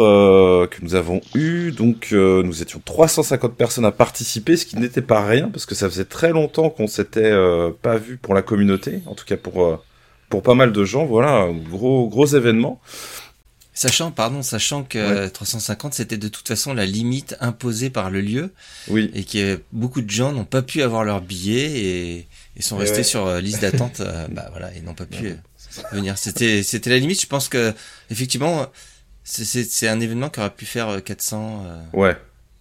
[0.66, 1.72] que nous avons eus.
[1.72, 5.88] Donc nous étions 350 personnes à participer, ce qui n'était pas rien parce que ça
[5.88, 7.34] faisait très longtemps qu'on s'était
[7.82, 9.82] pas vu pour la communauté, en tout cas pour
[10.28, 11.04] pour pas mal de gens.
[11.04, 12.80] Voilà, gros gros événement.
[13.78, 18.52] Sachant, pardon, sachant que 350 c'était de toute façon la limite imposée par le lieu.
[18.88, 19.08] Oui.
[19.14, 22.26] Et que beaucoup de gens n'ont pas pu avoir leur billet
[22.56, 24.00] et, sont restés sur euh, liste d'attente.
[24.00, 25.34] Euh, bah voilà, et n'ont pas pu euh,
[25.92, 26.18] venir.
[26.18, 27.22] C'était, c'était la limite.
[27.22, 27.72] Je pense que
[28.10, 28.66] effectivement,
[29.22, 31.64] c'est, un événement qui aurait pu faire 400.
[31.92, 32.16] ouais.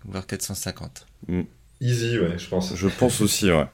[0.06, 1.08] Voire 450.
[1.30, 1.42] Mm.
[1.82, 2.76] Easy, ouais, je pense.
[2.76, 3.66] Je pense aussi, ouais.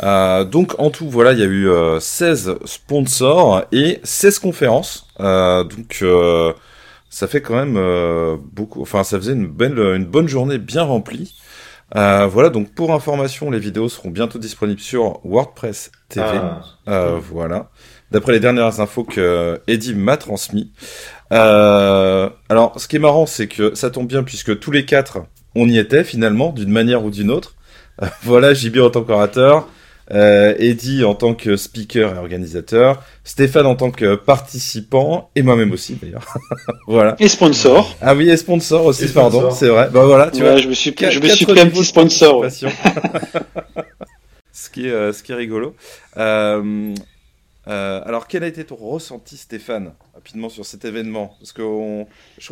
[0.00, 1.68] Donc en tout, voilà, il y a eu
[2.00, 5.06] 16 sponsors et 16 conférences.
[5.18, 6.02] donc
[7.14, 8.82] ça fait quand même euh, beaucoup.
[8.82, 11.36] Enfin, ça faisait une belle, une bonne journée bien remplie.
[11.94, 16.26] Euh, voilà, donc pour information, les vidéos seront bientôt disponibles sur WordPress TV.
[16.26, 16.60] Ah.
[16.88, 17.70] Euh, voilà,
[18.10, 20.72] d'après les dernières infos que Eddie m'a transmis.
[21.30, 25.18] alors, ce qui est marrant, c'est que ça tombe bien puisque tous les quatre,
[25.54, 27.54] on y était finalement, d'une manière ou d'une autre.
[28.22, 29.68] voilà, JB en tant qu'orateur,
[30.10, 35.72] euh, Eddie en tant que speaker et organisateur, Stéphane en tant que participant, et moi-même
[35.72, 36.26] aussi d'ailleurs.
[36.86, 37.16] voilà.
[37.18, 37.96] Et sponsor.
[38.00, 39.88] Ah oui, et sponsor aussi, pardon, c'est vrai.
[39.92, 40.56] Bah voilà, tu vois.
[40.56, 42.44] Je me suis, je me suis pris un petit sponsor.
[44.52, 45.74] ce qui est, euh, ce qui est rigolo.
[46.16, 46.94] Euh,
[47.66, 51.34] euh, alors, quel a été ton ressenti, Stéphane, rapidement sur cet événement?
[51.38, 52.04] Parce que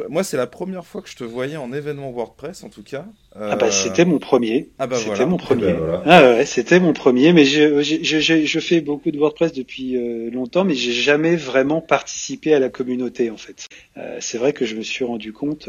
[0.09, 3.05] moi, c'est la première fois que je te voyais en événement WordPress, en tout cas.
[3.35, 4.71] Ah bah, c'était mon premier.
[4.79, 5.71] Ah bah c'était mon premier.
[5.71, 7.33] Eh ben, ah ouais, c'était mon premier.
[7.33, 11.37] Mais je, je, je, je, fais beaucoup de WordPress depuis euh, longtemps, mais j'ai jamais
[11.37, 13.69] vraiment participé à la communauté, en fait.
[13.97, 15.69] Euh, c'est vrai que je me suis rendu compte.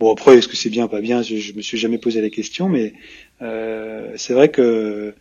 [0.00, 1.22] bon, après, est-ce que c'est bien, pas bien?
[1.22, 2.92] Je, je me suis jamais posé la question, mais
[3.40, 5.12] c'est vrai que euh,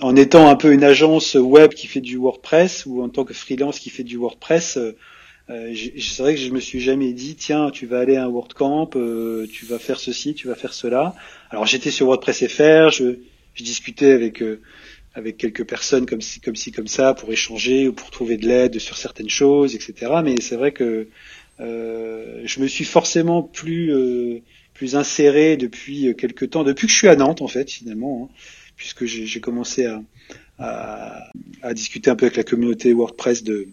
[0.00, 3.34] en étant un peu une agence web qui fait du WordPress ou en tant que
[3.34, 4.96] freelance qui fait du WordPress, euh,
[5.50, 8.28] euh c'est vrai que je me suis jamais dit tiens tu vas aller à un
[8.28, 11.14] WordCamp, euh, tu vas faire ceci, tu vas faire cela.
[11.50, 13.18] Alors j'étais sur WordPress FR, je,
[13.54, 14.42] je discutais avec
[15.14, 18.46] avec quelques personnes comme ci comme ci comme ça pour échanger ou pour trouver de
[18.48, 20.12] l'aide sur certaines choses, etc.
[20.24, 21.08] Mais c'est vrai que
[21.58, 24.42] je me suis forcément plus
[24.74, 28.28] plus inséré depuis quelques temps, depuis que je suis à Nantes en fait finalement.
[28.30, 28.34] Hein
[28.82, 29.86] puisque j'ai commencé
[30.58, 33.68] à, discuter un peu avec la communauté WordPress de,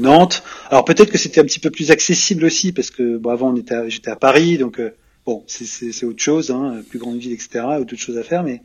[0.00, 0.44] Nantes.
[0.70, 3.52] Alors peut-être que c'était un petit peu plus accessible aussi, parce que bon, avant
[3.88, 4.94] j'étais à Paris, donc euh,
[5.26, 8.62] bon, c'est autre chose, hein, plus grande ville, etc., autre chose à faire, mais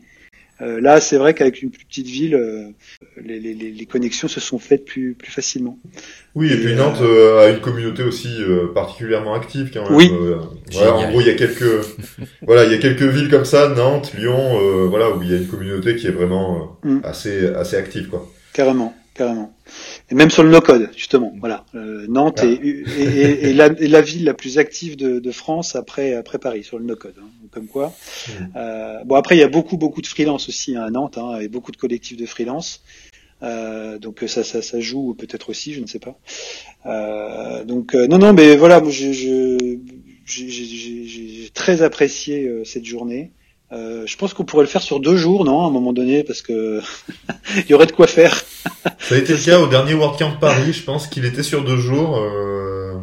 [0.62, 2.70] euh, là, c'est vrai qu'avec une plus petite ville, euh,
[3.24, 5.78] les, les, les, connexions se sont faites plus, plus facilement.
[6.34, 8.38] Oui, et, puis Nantes euh, a une communauté aussi
[8.74, 9.94] particulièrement active quand même.
[9.94, 10.12] Oui.
[10.82, 11.86] en gros, il y a quelques,
[12.42, 15.38] voilà, il y a quelques villes comme ça, Nantes, Lyon, voilà, où il y a
[15.38, 17.00] une communauté qui est vraiment mm.
[17.04, 18.28] assez, assez active, quoi.
[18.54, 19.54] Carrément, carrément
[20.10, 21.34] et même sur le no-code, justement.
[21.40, 25.76] Voilà, euh, Nantes est, est, est, la, la, ville la plus active de, de, France
[25.76, 27.16] après après Paris sur le no-code.
[27.20, 27.88] Hein, comme quoi.
[28.28, 28.32] Mmh.
[28.56, 31.40] Euh, bon après il y a beaucoup beaucoup de freelance aussi hein, à Nantes hein,
[31.40, 32.84] et beaucoup de collectifs de freelance.
[33.44, 36.18] Euh, donc ça, ça, ça joue peut-être aussi, je ne sais pas.
[36.86, 39.92] Euh, donc euh, non non mais voilà, j'ai
[41.54, 43.32] très apprécié euh, cette journée.
[43.74, 46.24] Euh, je pense qu'on pourrait le faire sur deux jours, non, à un moment donné,
[46.24, 46.80] parce que
[47.58, 48.34] il y aurait de quoi faire.
[49.00, 51.78] Ça a été le cas au dernier WordCamp Paris, je pense qu'il était sur deux
[51.78, 52.94] jours, euh,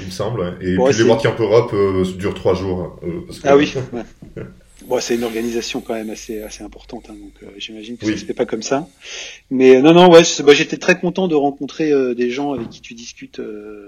[0.00, 0.56] il me semble.
[0.62, 2.98] Et puis les WordCamp Europe euh, durent trois jours.
[3.44, 3.74] Ah oui.
[4.86, 8.18] Bon, c'est une organisation quand même assez assez importante, hein, donc euh, j'imagine que ça
[8.18, 8.86] se fait pas comme ça.
[9.50, 12.68] Mais euh, non, non, ouais, bah, j'étais très content de rencontrer euh, des gens avec
[12.68, 13.40] qui tu discutes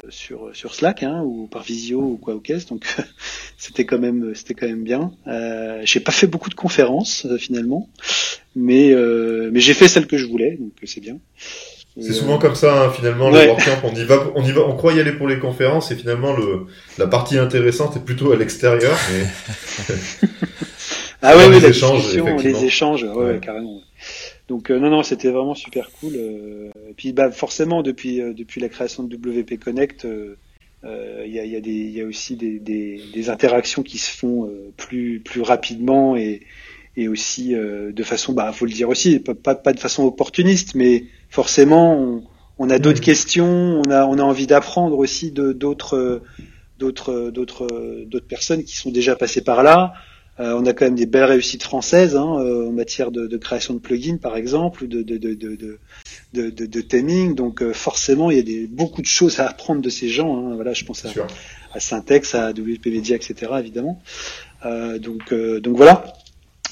[0.08, 2.66] sur sur Slack, hein, ou par visio ou quoi ou qu'est-ce.
[2.68, 2.86] Donc
[3.58, 5.12] c'était quand même c'était quand même bien.
[5.26, 7.90] Euh, j'ai pas fait beaucoup de conférences finalement,
[8.54, 8.94] mais
[9.50, 11.18] mais j'ai fait celle que je voulais, donc c'est bien.
[11.98, 14.76] C'est souvent comme ça, hein, finalement, les WordCamp, on y va, on y va, on
[14.76, 16.66] croit y aller pour les conférences et finalement le,
[16.98, 18.96] la partie intéressante est plutôt à l'extérieur.
[19.12, 19.26] Mais...
[21.22, 23.80] Ah ouais, les échanges, les échanges, ouais, carrément.
[24.48, 26.12] Donc euh, non, non, c'était vraiment super cool.
[26.14, 30.06] Euh, et puis bah forcément depuis euh, depuis la création de WP Connect,
[30.84, 34.48] il y a, y, a y, a, aussi des, des, des, interactions qui se font
[34.76, 36.42] plus plus rapidement et,
[36.96, 41.04] et aussi de façon, bah, faut le dire aussi, pas, pas de façon opportuniste, mais
[41.28, 42.22] forcément,
[42.58, 46.22] on, a d'autres questions, on a, on a envie d'apprendre aussi de d'autres,
[46.78, 49.92] d'autres, d'autres, d'autres personnes qui sont déjà passées par là.
[50.38, 53.72] Euh, on a quand même des belles réussites françaises hein, euh, en matière de, création
[53.72, 57.34] de plugins, par exemple, ou de, de, de, de, de taming.
[57.34, 60.36] Donc euh, forcément, il y a des, beaucoup de choses à apprendre de ces gens.
[60.36, 60.54] Hein.
[60.54, 61.10] Voilà, je pense à,
[61.72, 63.52] à, Syntex, à WP Media, etc.
[63.58, 64.02] Évidemment.
[64.62, 66.04] donc, donc voilà.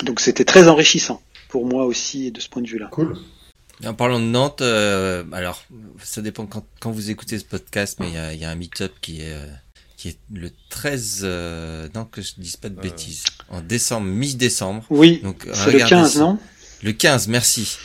[0.03, 2.89] Donc c'était très enrichissant pour moi aussi de ce point de vue-là.
[2.91, 3.17] Cool.
[3.85, 5.65] En parlant de Nantes, alors
[6.03, 8.55] ça dépend quand, quand, vous écoutez ce podcast, mais il y a, y a, un
[8.55, 9.37] meet-up qui est
[10.05, 14.85] qui est le 13, euh, non que je dise pas de bêtises, en décembre, mi-décembre.
[14.91, 15.23] Oui,
[15.55, 16.39] c'est le 15, non?
[16.83, 17.79] Le 15, merci.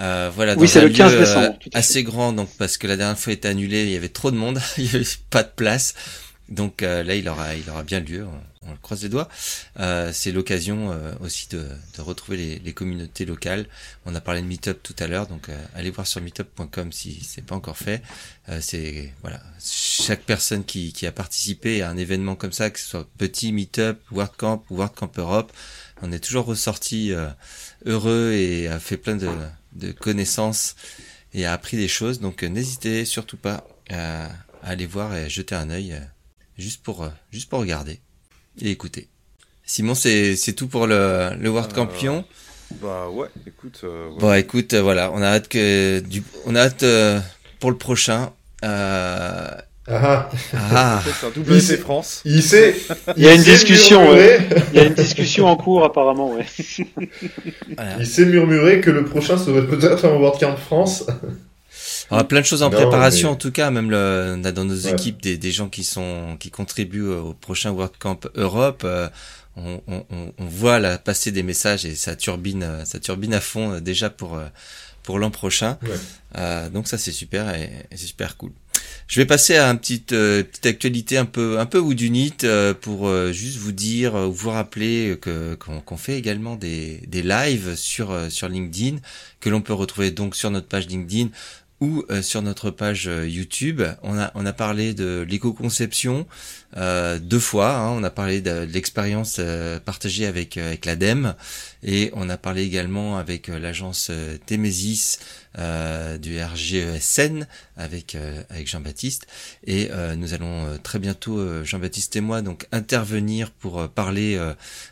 [0.00, 1.58] Euh, voilà, oui, c'est le 15 décembre.
[1.62, 4.30] Euh, assez grand, donc parce que la dernière fois était annulée, il y avait trop
[4.30, 5.94] de monde, il y avait pas de place.
[6.50, 8.26] Donc euh, là, il aura, il aura bien lieu
[8.66, 9.28] on le croise les doigts.
[9.78, 11.66] Euh, c'est l'occasion euh, aussi de,
[11.98, 13.66] retrouver les, communautés locales.
[14.04, 17.44] On a parlé de Meetup tout à l'heure, donc allez voir sur meetup.com si c'est
[17.44, 18.02] pas encore fait.
[18.60, 23.08] C'est voilà, chaque personne qui, a participé à un événement comme ça, que ce soit
[23.16, 25.52] petit Meetup, WordCamp ou WordCamp Europe,
[26.02, 27.12] on est toujours ressorti
[27.86, 30.76] heureux et a fait plein de, connaissances
[31.32, 32.20] et a appris des choses.
[32.20, 34.30] Donc n'hésitez surtout pas à, à,
[34.62, 35.98] aller voir et jeter un œil
[36.58, 38.00] juste pour juste pour regarder
[38.60, 39.08] et écoutez.
[39.64, 42.18] Simon, c'est tout pour le, le World Campion.
[42.18, 43.80] Euh, bah ouais, écoute.
[43.84, 47.20] Euh, Bon, écoute, euh, voilà, on a hâte que du, on a hâte euh,
[47.60, 48.32] pour le prochain.
[48.64, 49.48] Euh...
[49.88, 50.30] Ah.
[50.54, 51.02] ah.
[51.60, 52.22] c'est France.
[52.24, 52.76] Il sait.
[53.16, 54.10] Il y a une discussion.
[54.10, 54.40] Ouais.
[54.72, 56.32] Il y a une discussion en cours apparemment.
[56.32, 56.46] Ouais.
[57.98, 61.06] Il s'est murmuré que le prochain serait peut-être un World Camp France.
[62.10, 64.64] On a plein de choses en préparation en tout cas, même le, on a dans
[64.64, 68.82] nos équipes des, des, gens qui sont qui contribuent au prochain World Camp Europe.
[68.84, 69.08] Euh,
[69.56, 70.04] on, on,
[70.38, 74.10] on, voit là passer des messages et ça turbine, ça turbine à fond euh, déjà
[74.10, 74.46] pour euh,
[75.02, 75.78] pour l'an prochain.
[76.36, 78.52] Euh, donc ça c'est super et, c'est super cool.
[79.08, 83.10] Je vais passer à une petite petite actualité un peu un peu Woodunit euh, pour
[83.32, 88.48] juste vous dire ou vous rappeler que qu'on fait également des des lives sur sur
[88.48, 88.98] LinkedIn
[89.40, 91.30] que l'on peut retrouver donc sur notre page LinkedIn
[91.80, 93.82] ou euh, sur notre page euh, YouTube.
[94.02, 96.26] On a, on a parlé de l'éco-conception
[96.76, 97.74] euh, deux fois.
[97.76, 97.90] Hein.
[97.90, 99.40] On a parlé de, l'expérience
[99.84, 101.34] partagée avec, avec l'ADEME
[101.82, 104.10] et on a parlé également avec l'agence
[105.54, 107.46] Temesis du RGESN
[107.76, 108.16] avec,
[108.50, 109.26] avec Jean-Baptiste.
[109.66, 114.40] Et nous allons très bientôt, Jean-Baptiste et moi, donc intervenir pour parler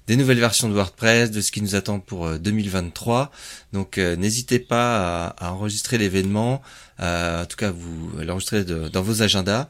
[0.07, 3.31] des nouvelles versions de WordPress, de ce qui nous attend pour 2023.
[3.73, 6.63] Donc n'hésitez pas à, à enregistrer l'événement.
[7.01, 9.69] Euh, en tout cas, vous l'enregistrez dans vos agendas,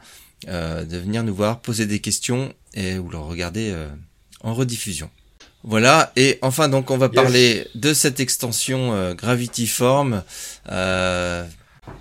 [0.48, 3.88] euh, de venir nous voir, poser des questions et ou le regarder euh,
[4.40, 5.10] en rediffusion.
[5.64, 10.22] Voilà, et enfin donc on va parler de cette extension Gravity Form.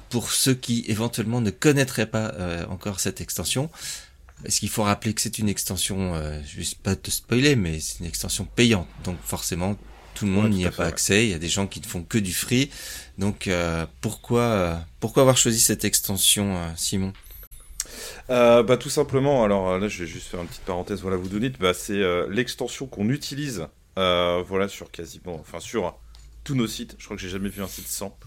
[0.10, 2.34] pour ceux qui éventuellement ne connaîtraient pas
[2.70, 3.70] encore cette extension,
[4.46, 6.14] est-ce qu'il faut rappeler que c'est une extension,
[6.46, 8.88] juste pas te spoiler, mais c'est une extension payante.
[9.04, 9.76] Donc forcément,
[10.18, 11.26] tout le monde n'y a pas accès.
[11.26, 12.72] Il y a des gens qui ne font que du free.
[13.20, 16.58] Donc euh, pourquoi euh, pourquoi avoir choisi cette extension,
[18.30, 19.44] euh, bah tout simplement.
[19.44, 21.02] Alors là, je vais juste faire une petite parenthèse.
[21.02, 23.68] Voilà, vous donnez, bah, c'est l'extension qu'on utilise.
[23.96, 25.98] voilà sur quasiment, enfin sur
[26.44, 26.96] tous nos sites.
[27.00, 28.18] Je crois que j'ai jamais vu un site sans.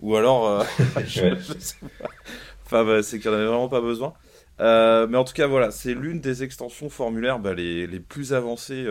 [0.00, 0.44] Ou alors,
[2.66, 4.14] enfin bah, c'est qu'il n'y en avait vraiment pas besoin.
[4.58, 8.84] mais en tout cas, voilà, c'est l'une des extensions formulaires bah, les, les, plus avancées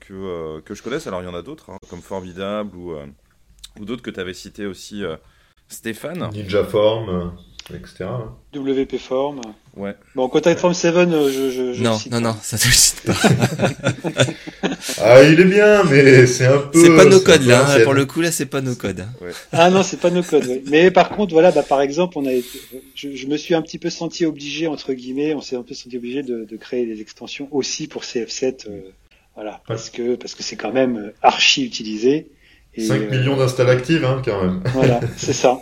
[0.00, 1.06] que, que je connaisse.
[1.06, 2.96] Alors, il y en a d'autres, hein, comme Formidable ou,
[3.78, 5.16] ou d'autres que tu avais cités aussi, euh,
[5.68, 6.28] Stéphane.
[6.32, 7.36] Ninja Form,
[7.72, 8.06] euh, etc.
[8.54, 9.40] WP Form.
[9.76, 9.94] Ouais.
[10.14, 13.02] Bon, Contact Form 7, euh, je, je, je Non, non, non, ça te le cite
[13.02, 13.14] pas.
[14.98, 16.82] ah, il est bien, mais c'est un peu.
[16.82, 19.00] C'est pas nos codes là, hein, pour le coup là, c'est pas nos codes.
[19.00, 19.08] Hein.
[19.20, 19.32] Ouais.
[19.52, 20.46] Ah non, c'est pas nos codes.
[20.46, 20.62] Ouais.
[20.66, 22.60] Mais par contre, voilà, bah, par exemple, on a été...
[22.94, 25.74] je, je, me suis un petit peu senti obligé, entre guillemets, on s'est un peu
[25.74, 28.68] senti obligé de, de, créer des extensions aussi pour CF7.
[28.68, 28.80] Euh,
[29.34, 32.26] voilà, parce que parce que c'est quand même archi utilisé.
[32.78, 34.62] 5 euh, millions d'installs actives, hein, quand même.
[34.74, 35.58] Voilà, c'est ça.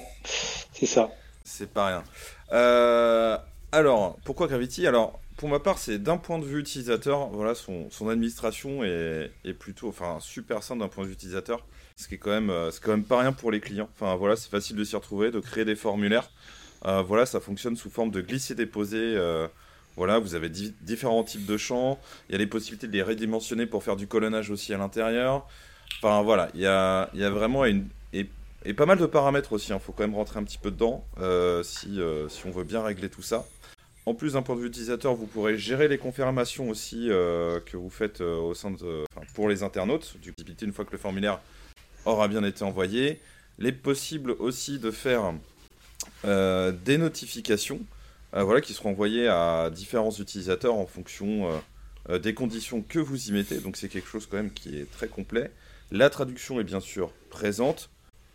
[0.72, 1.10] C'est ça.
[1.48, 2.04] C'est pas rien.
[2.52, 3.38] Euh,
[3.72, 4.86] alors, pourquoi Gravity?
[4.86, 9.88] Alors, pour ma part, c'est d'un point de vue utilisateur, voilà, son, administration est, plutôt,
[9.88, 11.64] enfin, super simple d'un point de vue utilisateur.
[11.96, 13.88] Ce qui est quand même, euh, c'est quand même pas rien pour les clients.
[13.94, 16.30] Enfin, voilà, c'est facile de s'y retrouver, de créer des formulaires.
[16.84, 19.16] Euh, voilà, ça fonctionne sous forme de glisser-déposer.
[19.96, 21.98] Voilà, vous avez différents types de champs.
[22.28, 25.48] Il y a les possibilités de les redimensionner pour faire du colonnage aussi à l'intérieur.
[26.00, 27.88] Enfin voilà, il y a, y a, vraiment une,
[28.64, 29.70] et, pas mal de paramètres aussi.
[29.70, 29.78] Il hein.
[29.78, 32.82] faut quand même rentrer un petit peu dedans euh, si, euh, si on veut bien
[32.82, 33.46] régler tout ça.
[34.06, 37.90] en plus d'un point de vue utilisateur, vous pourrez gérer les confirmations aussi que vous
[37.90, 39.04] faites au sein de,
[39.34, 41.40] pour les internautes, du une fois que le formulaire
[42.04, 43.20] aura bien été envoyé.
[43.58, 45.34] Les possibles aussi de faire
[46.24, 47.80] des notifications
[48.32, 51.50] voilà, qui seront envoyées à différents utilisateurs en fonction
[52.10, 53.58] euh, des conditions que vous y mettez.
[53.60, 55.50] Donc c'est quelque chose quand même qui est très complet.
[55.90, 57.90] La traduction est bien sûr présente.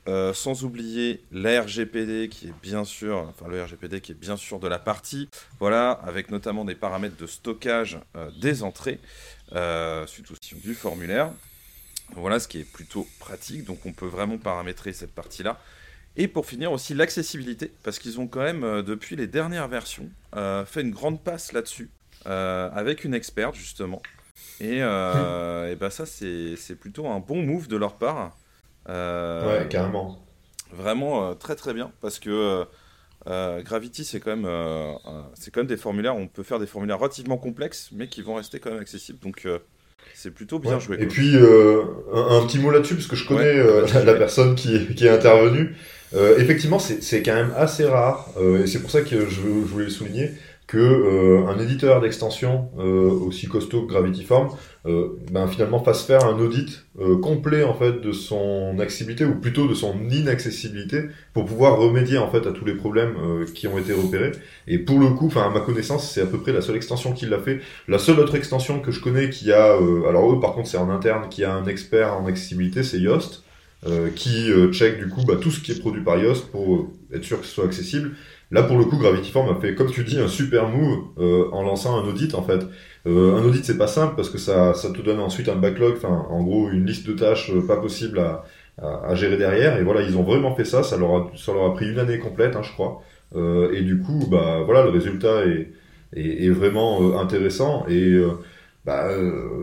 [0.09, 4.35] Euh, sans oublier la RGPD qui est bien sûr, enfin le RGPD qui est bien
[4.35, 5.29] sûr de la partie,
[5.59, 8.99] voilà, avec notamment des paramètres de stockage euh, des entrées,
[10.07, 11.31] suite aussi du formulaire.
[12.15, 15.57] Voilà ce qui est plutôt pratique, donc on peut vraiment paramétrer cette partie-là.
[16.17, 20.09] Et pour finir aussi l'accessibilité, parce qu'ils ont quand même, depuis les dernières versions,
[20.65, 21.89] fait une grande passe là-dessus.
[22.25, 24.01] Euh, avec une experte justement.
[24.61, 28.37] Et, euh, et bah ça c'est plutôt un bon move de leur part.
[28.89, 30.19] Euh, ouais, carrément.
[30.71, 32.65] Vraiment très très bien parce que
[33.25, 34.49] Gravity c'est quand même
[35.35, 36.15] c'est quand même des formulaires.
[36.15, 39.19] On peut faire des formulaires relativement complexes mais qui vont rester quand même accessibles.
[39.19, 39.47] Donc
[40.15, 40.97] c'est plutôt bien joué.
[40.99, 43.53] Et puis un, petit mot là-dessus parce que je connais
[44.05, 45.75] la, personne qui, qui est intervenue.
[46.37, 49.91] effectivement, c'est quand même assez rare, et c'est pour ça que je, je voulais le
[49.91, 50.31] souligner
[50.77, 54.49] euh, un éditeur d'extension euh, aussi costaud que Gravity Form
[54.85, 56.85] euh, ben, finalement fasse faire un audit
[57.21, 62.29] complet en fait de son accessibilité ou plutôt de son inaccessibilité pour pouvoir remédier en
[62.29, 63.15] fait à tous les problèmes
[63.55, 64.31] qui ont été repérés.
[64.67, 67.13] Et pour le coup enfin à ma connaissance c'est à peu près la seule extension
[67.13, 67.61] qui l'a fait.
[67.87, 69.73] La seule autre extension que je connais qui a
[70.07, 73.43] alors eux par contre c'est en interne qui a un expert en accessibilité c'est Yoast
[74.15, 77.39] qui check du coup bah, tout ce qui est produit par Yoast pour être sûr
[77.39, 78.11] que ce soit accessible
[78.53, 81.49] Là, pour le coup, Gravity Form a fait, comme tu dis, un super move euh,
[81.51, 82.61] en lançant un audit, en fait.
[83.07, 85.95] Euh, un audit, c'est pas simple parce que ça, ça te donne ensuite un backlog,
[85.97, 88.45] enfin, en gros, une liste de tâches euh, pas possible à,
[88.77, 89.79] à, gérer derrière.
[89.79, 90.83] Et voilà, ils ont vraiment fait ça.
[90.83, 93.01] Ça leur a, ça leur a pris une année complète, hein, je crois.
[93.35, 95.71] Euh, et du coup, bah voilà, le résultat est,
[96.15, 98.21] est, vraiment euh, intéressant et
[98.85, 99.09] bah,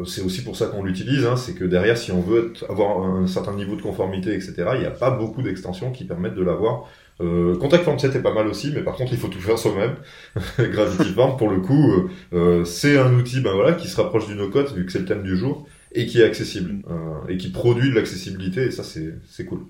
[0.07, 3.27] c'est aussi pour ça qu'on l'utilise, hein, c'est que derrière, si on veut avoir un
[3.27, 6.89] certain niveau de conformité, etc., il n'y a pas beaucoup d'extensions qui permettent de l'avoir
[7.21, 9.59] euh, Contact Form 7 est pas mal aussi, mais par contre il faut tout faire
[9.59, 9.97] soi-même.
[10.59, 14.27] Gravity Form, pour le coup, euh, euh, c'est un outil ben voilà, qui se rapproche
[14.27, 16.83] du no-code, vu que c'est le thème du jour, et qui est accessible, mm.
[16.91, 19.61] euh, et qui produit de l'accessibilité, et ça c'est cool.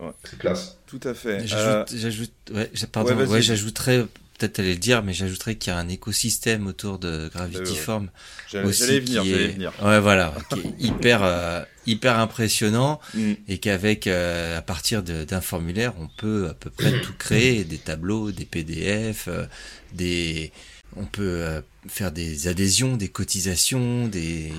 [0.00, 0.10] Ouais.
[0.24, 0.78] C'est classe.
[0.86, 1.46] Tout à fait.
[1.46, 4.04] J'ajoute, ouais, pardon, ouais, j'ajouterais
[4.38, 8.08] peut-être aller le dire, mais j'ajouterais qu'il y a un écosystème autour de Gravity Form.
[8.50, 9.72] J'allais venir, j'allais venir.
[9.82, 13.32] Ouais, voilà, qui est hyper, euh, hyper impressionnant mm.
[13.48, 17.78] et qu'avec, euh, à partir d'un formulaire, on peut à peu près tout créer, des
[17.78, 19.44] tableaux, des PDF, euh,
[19.92, 20.52] des,
[20.96, 24.52] on peut faire des adhésions, des cotisations, des,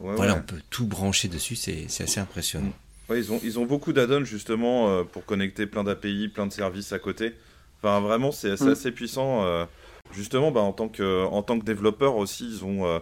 [0.00, 2.72] voilà, on peut tout brancher dessus, c'est assez impressionnant.
[3.08, 6.92] Ouais, ils ont, ils ont beaucoup d'add-ons justement pour connecter plein d'API, plein de services
[6.92, 7.34] à côté.
[7.82, 8.68] Enfin, vraiment, c'est mm.
[8.68, 9.44] assez puissant.
[9.44, 9.64] Euh,
[10.12, 12.86] justement, bah, en, tant que, en tant que développeur aussi, ils ont.
[12.86, 12.98] Euh,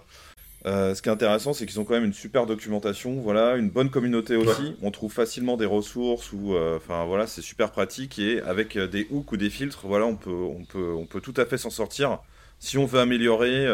[0.67, 3.69] euh, ce qui est intéressant, c'est qu'ils ont quand même une super documentation, voilà, une
[3.69, 4.77] bonne communauté aussi.
[4.81, 9.31] On trouve facilement des ressources ou, enfin voilà, c'est super pratique et avec des hooks
[9.33, 12.21] ou des filtres, voilà, on peut, on peut, on peut tout à fait s'en sortir
[12.61, 13.67] si on veut améliorer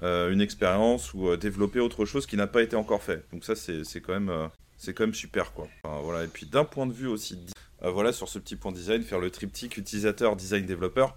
[0.00, 3.24] une expérience ou développer autre chose qui n'a pas été encore fait.
[3.32, 5.66] Donc ça, c'est quand même, c'est quand même super quoi.
[6.04, 6.22] voilà.
[6.22, 7.40] Et puis d'un point de vue aussi
[7.84, 11.16] euh, voilà, sur ce petit point design, faire le triptyque utilisateur, design, développeur.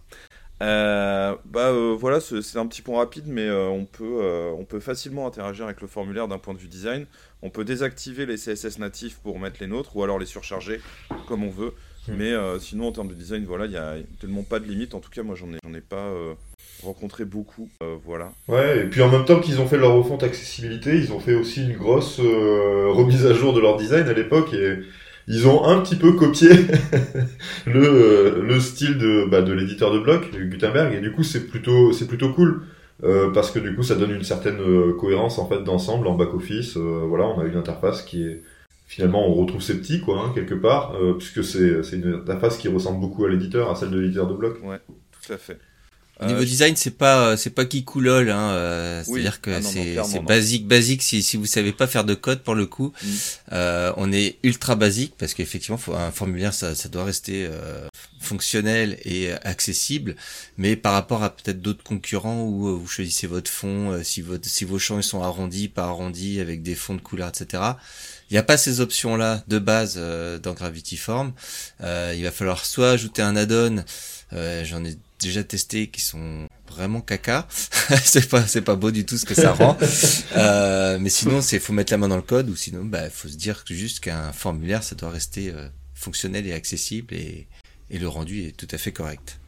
[0.62, 5.26] Euh, bah euh, voilà, c'est un petit point rapide, mais on, peut, on peut facilement
[5.26, 7.06] interagir avec le formulaire d'un point de vue design.
[7.42, 10.80] On peut désactiver les CSS natifs pour mettre les nôtres, ou alors les surcharger
[11.28, 11.74] comme on veut.
[12.08, 12.16] Hmm.
[12.18, 14.94] Mais sinon, en termes de design, voilà, il n'y a tellement pas de limite.
[14.94, 16.14] En tout cas, moi, j'en ai, ai pas
[16.84, 17.68] rencontré beaucoup.
[18.06, 18.32] voilà.
[18.48, 21.34] Ouais, et puis en même temps qu'ils ont fait leur refonte accessibilité, ils ont fait
[21.34, 24.54] aussi une grosse remise à jour de leur design à l'époque.
[24.54, 24.78] Et
[25.28, 26.50] ils ont un petit peu copié
[27.66, 31.48] le, euh, le style de, bah, de l'éditeur de bloc, Gutenberg, et du coup c'est
[31.48, 32.64] plutôt plutôt cool.
[33.04, 36.14] Euh, parce que du coup ça donne une certaine euh, cohérence en fait d'ensemble en
[36.14, 38.44] back office voilà on a une interface qui est
[38.86, 42.68] finalement on retrouve ses petits quoi hein, quelque part puisque c'est c'est une interface qui
[42.68, 45.58] ressemble beaucoup à l'éditeur à celle de l'éditeur de bloc ouais tout à fait
[46.22, 48.52] au niveau design, c'est pas c'est pas qui coulol, hein.
[48.52, 51.02] Euh, c'est-à-dire que ah c'est basique, basique.
[51.02, 53.08] Si si vous savez pas faire de code pour le coup, mm.
[53.54, 57.88] euh, on est ultra basique parce qu'effectivement, un formulaire ça ça doit rester euh,
[58.20, 60.16] fonctionnel et accessible.
[60.58, 64.64] Mais par rapport à peut-être d'autres concurrents où vous choisissez votre fond, si votre si
[64.64, 67.64] vos champs ils sont arrondis, pas arrondis, avec des fonds de couleur, etc.
[68.30, 70.00] Il n'y a pas ces options-là de base
[70.42, 71.34] dans Gravity Form.
[71.82, 73.84] il va falloir soit ajouter un add-on.
[74.64, 74.96] J'en ai
[75.28, 77.48] déjà testé qui sont vraiment caca.
[78.04, 79.78] c'est pas c'est pas beau du tout ce que ça rend.
[80.36, 83.28] euh, mais sinon c'est faut mettre la main dans le code ou sinon bah faut
[83.28, 87.48] se dire que juste qu'un formulaire ça doit rester euh, fonctionnel et accessible et,
[87.90, 89.40] et le rendu est tout à fait correct.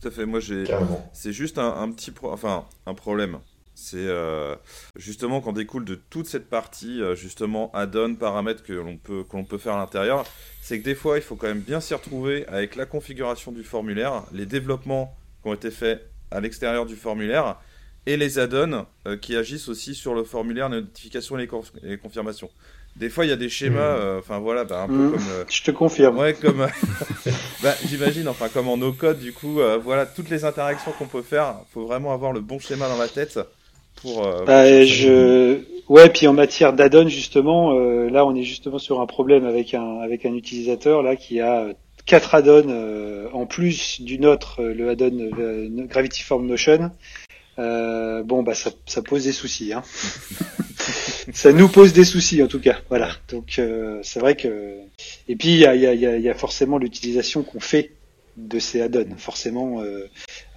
[0.00, 0.26] tout à fait.
[0.26, 0.64] Moi, j'ai.
[1.12, 2.32] C'est juste un, un petit, pro...
[2.32, 3.38] enfin, un problème.
[3.74, 4.54] C'est euh,
[4.94, 9.42] justement qu'en découle de toute cette partie, euh, justement, add-on, paramètres que l'on peut, que
[9.42, 10.24] peut faire à l'intérieur,
[10.62, 13.64] c'est que des fois, il faut quand même bien s'y retrouver avec la configuration du
[13.64, 17.56] formulaire, les développements qui ont été faits à l'extérieur du formulaire,
[18.06, 21.48] et les add-ons euh, qui agissent aussi sur le formulaire, les notifications et
[21.82, 22.50] les, confirmations.
[22.96, 24.18] Des fois, il y a des schémas, mmh.
[24.18, 25.10] enfin voilà, bah, un peu mmh.
[25.10, 25.44] comme.
[25.48, 26.16] je te confirme.
[26.16, 26.68] Ouais, comme.
[27.62, 31.56] bah, J'imagine, enfin, comme en no-code, du coup, voilà, toutes les interactions qu'on peut faire,
[31.68, 33.40] il faut vraiment avoir le bon schéma dans la tête
[33.96, 34.26] pour.
[34.26, 35.58] Euh, bah, je...
[35.88, 39.74] Ouais, puis en matière d'add-on justement, euh, là on est justement sur un problème avec
[39.74, 41.68] un avec un utilisateur là qui a
[42.06, 46.90] quatre add-ons euh, en plus d'une autre, le add-on Gravity Form Notion.
[47.58, 49.74] bon bah ça, ça pose des soucis.
[49.74, 49.82] Hein.
[51.34, 52.78] ça nous pose des soucis en tout cas.
[52.88, 53.10] Voilà.
[53.28, 53.60] Donc
[54.02, 54.78] c'est vrai que
[55.28, 57.92] et puis il y a, y, a, y a forcément l'utilisation qu'on fait
[58.36, 59.16] de ces add-ons.
[59.16, 60.08] Forcément, il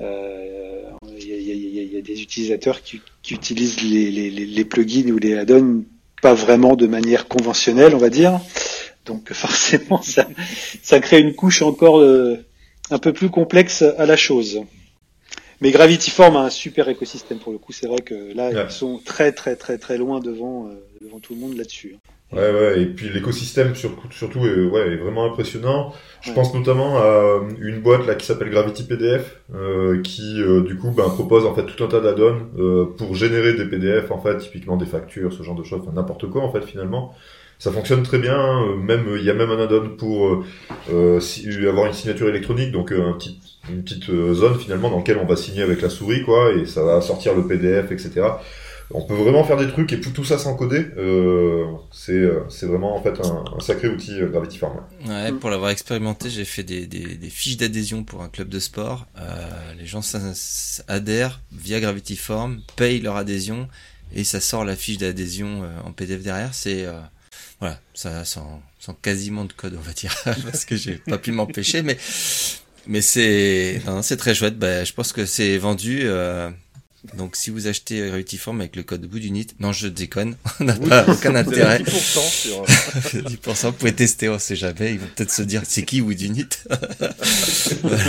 [0.02, 5.84] euh, y, a, des utilisateurs qui, utilisent les, plugins ou les add-ons
[6.22, 8.40] pas vraiment de manière conventionnelle, on va dire.
[9.06, 10.28] Donc forcément, ça,
[10.82, 12.38] ça crée une couche encore euh,
[12.90, 14.62] un peu plus complexe à la chose.
[15.60, 17.74] Mais Gravity Form a un super écosystème pour le coup.
[17.74, 20.70] C'est vrai que là, ils sont très très très très loin devant,
[21.18, 21.98] euh, tout le monde là-dessus.
[22.34, 25.94] Ouais, ouais, et puis l'écosystème surtout est, ouais, est vraiment impressionnant.
[26.22, 30.76] Je pense notamment à une boîte là qui s'appelle Gravity PDF, euh, qui euh, du
[30.76, 34.20] coup ben, propose en fait tout un tas d'add-ons euh, pour générer des PDF en
[34.20, 37.16] fait, typiquement des factures, ce genre de choses, n'importe quoi en fait finalement.
[37.60, 38.38] Ça fonctionne très bien.
[38.38, 38.76] Hein.
[38.76, 40.44] Même il y a même un add-on pour
[41.22, 43.40] si, avoir une signature électronique, donc un petit,
[43.70, 46.84] une petite zone finalement dans laquelle on va signer avec la souris quoi, et ça
[46.84, 48.32] va sortir le PDF, etc
[48.92, 50.88] on peut vraiment faire des trucs et tout ça sans coder.
[50.98, 54.82] Euh, c'est euh, c'est vraiment en fait un, sacré outil euh, Gravity Form.
[55.06, 58.60] Ouais, pour l'avoir expérimenté, j'ai fait des, des, des fiches d'adhésion pour un club de
[58.60, 59.06] sport.
[59.20, 60.02] Euh, les gens
[60.88, 63.68] adhèrent via Gravity Form, payent leur adhésion
[64.16, 66.54] et ça sort la fiche d'adhésion euh, en PDF derrière.
[66.54, 66.86] C'est
[67.60, 71.32] voilà, ça sans, sans quasiment de code, on va dire, parce que j'ai pas pu
[71.32, 71.98] m'empêcher, mais
[72.86, 74.58] mais c'est c'est très chouette.
[74.58, 76.08] Bah, je pense que c'est vendu.
[77.14, 80.76] Euh, donc si vous achetez Form avec le code Woodunit, non je déconne, on n'a
[80.76, 81.80] pas aucun intérêt.
[81.80, 82.64] 10%, sur...
[82.66, 86.50] 10% vous pouvez tester, on sait jamais, ils vont peut-être se dire c'est qui Woodunit.
[87.82, 88.04] voilà.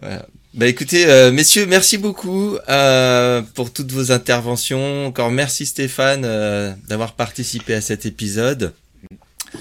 [0.00, 0.26] voilà.
[0.54, 5.06] Bah écoutez, euh, messieurs, merci beaucoup euh, pour toutes vos interventions.
[5.06, 8.72] Encore merci Stéphane euh, d'avoir participé à cet épisode.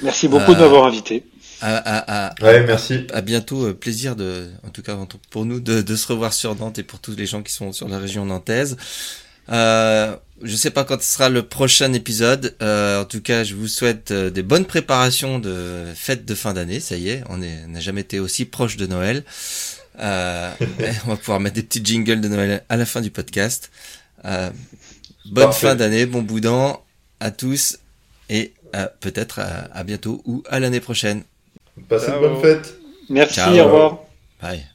[0.04, 1.24] Merci beaucoup de m'avoir invité
[1.66, 3.08] à, à, ouais, merci.
[3.14, 3.68] À, bientôt.
[3.68, 4.98] Euh, plaisir de, en tout cas
[5.30, 7.72] pour nous, de, de, se revoir sur Nantes et pour tous les gens qui sont
[7.72, 8.78] sur la région nantaise.
[9.50, 12.56] Euh, je sais pas quand sera le prochain épisode.
[12.62, 16.54] Euh, en tout cas, je vous souhaite euh, des bonnes préparations de fêtes de fin
[16.54, 16.80] d'année.
[16.80, 19.24] Ça y est, on n'a jamais été aussi proche de Noël.
[20.00, 20.52] Euh,
[21.06, 23.72] on va pouvoir mettre des petits jingles de Noël à la fin du podcast.
[24.26, 24.50] Euh,
[25.26, 26.78] bonne fin d'année, bon boudin
[27.20, 27.80] à tous
[28.30, 28.54] et
[29.02, 31.24] peut-être à bientôt ou à l'année prochaine.
[31.90, 32.76] Passez une bonne fête.
[33.10, 34.00] Merci, au revoir.
[34.42, 34.66] Bye.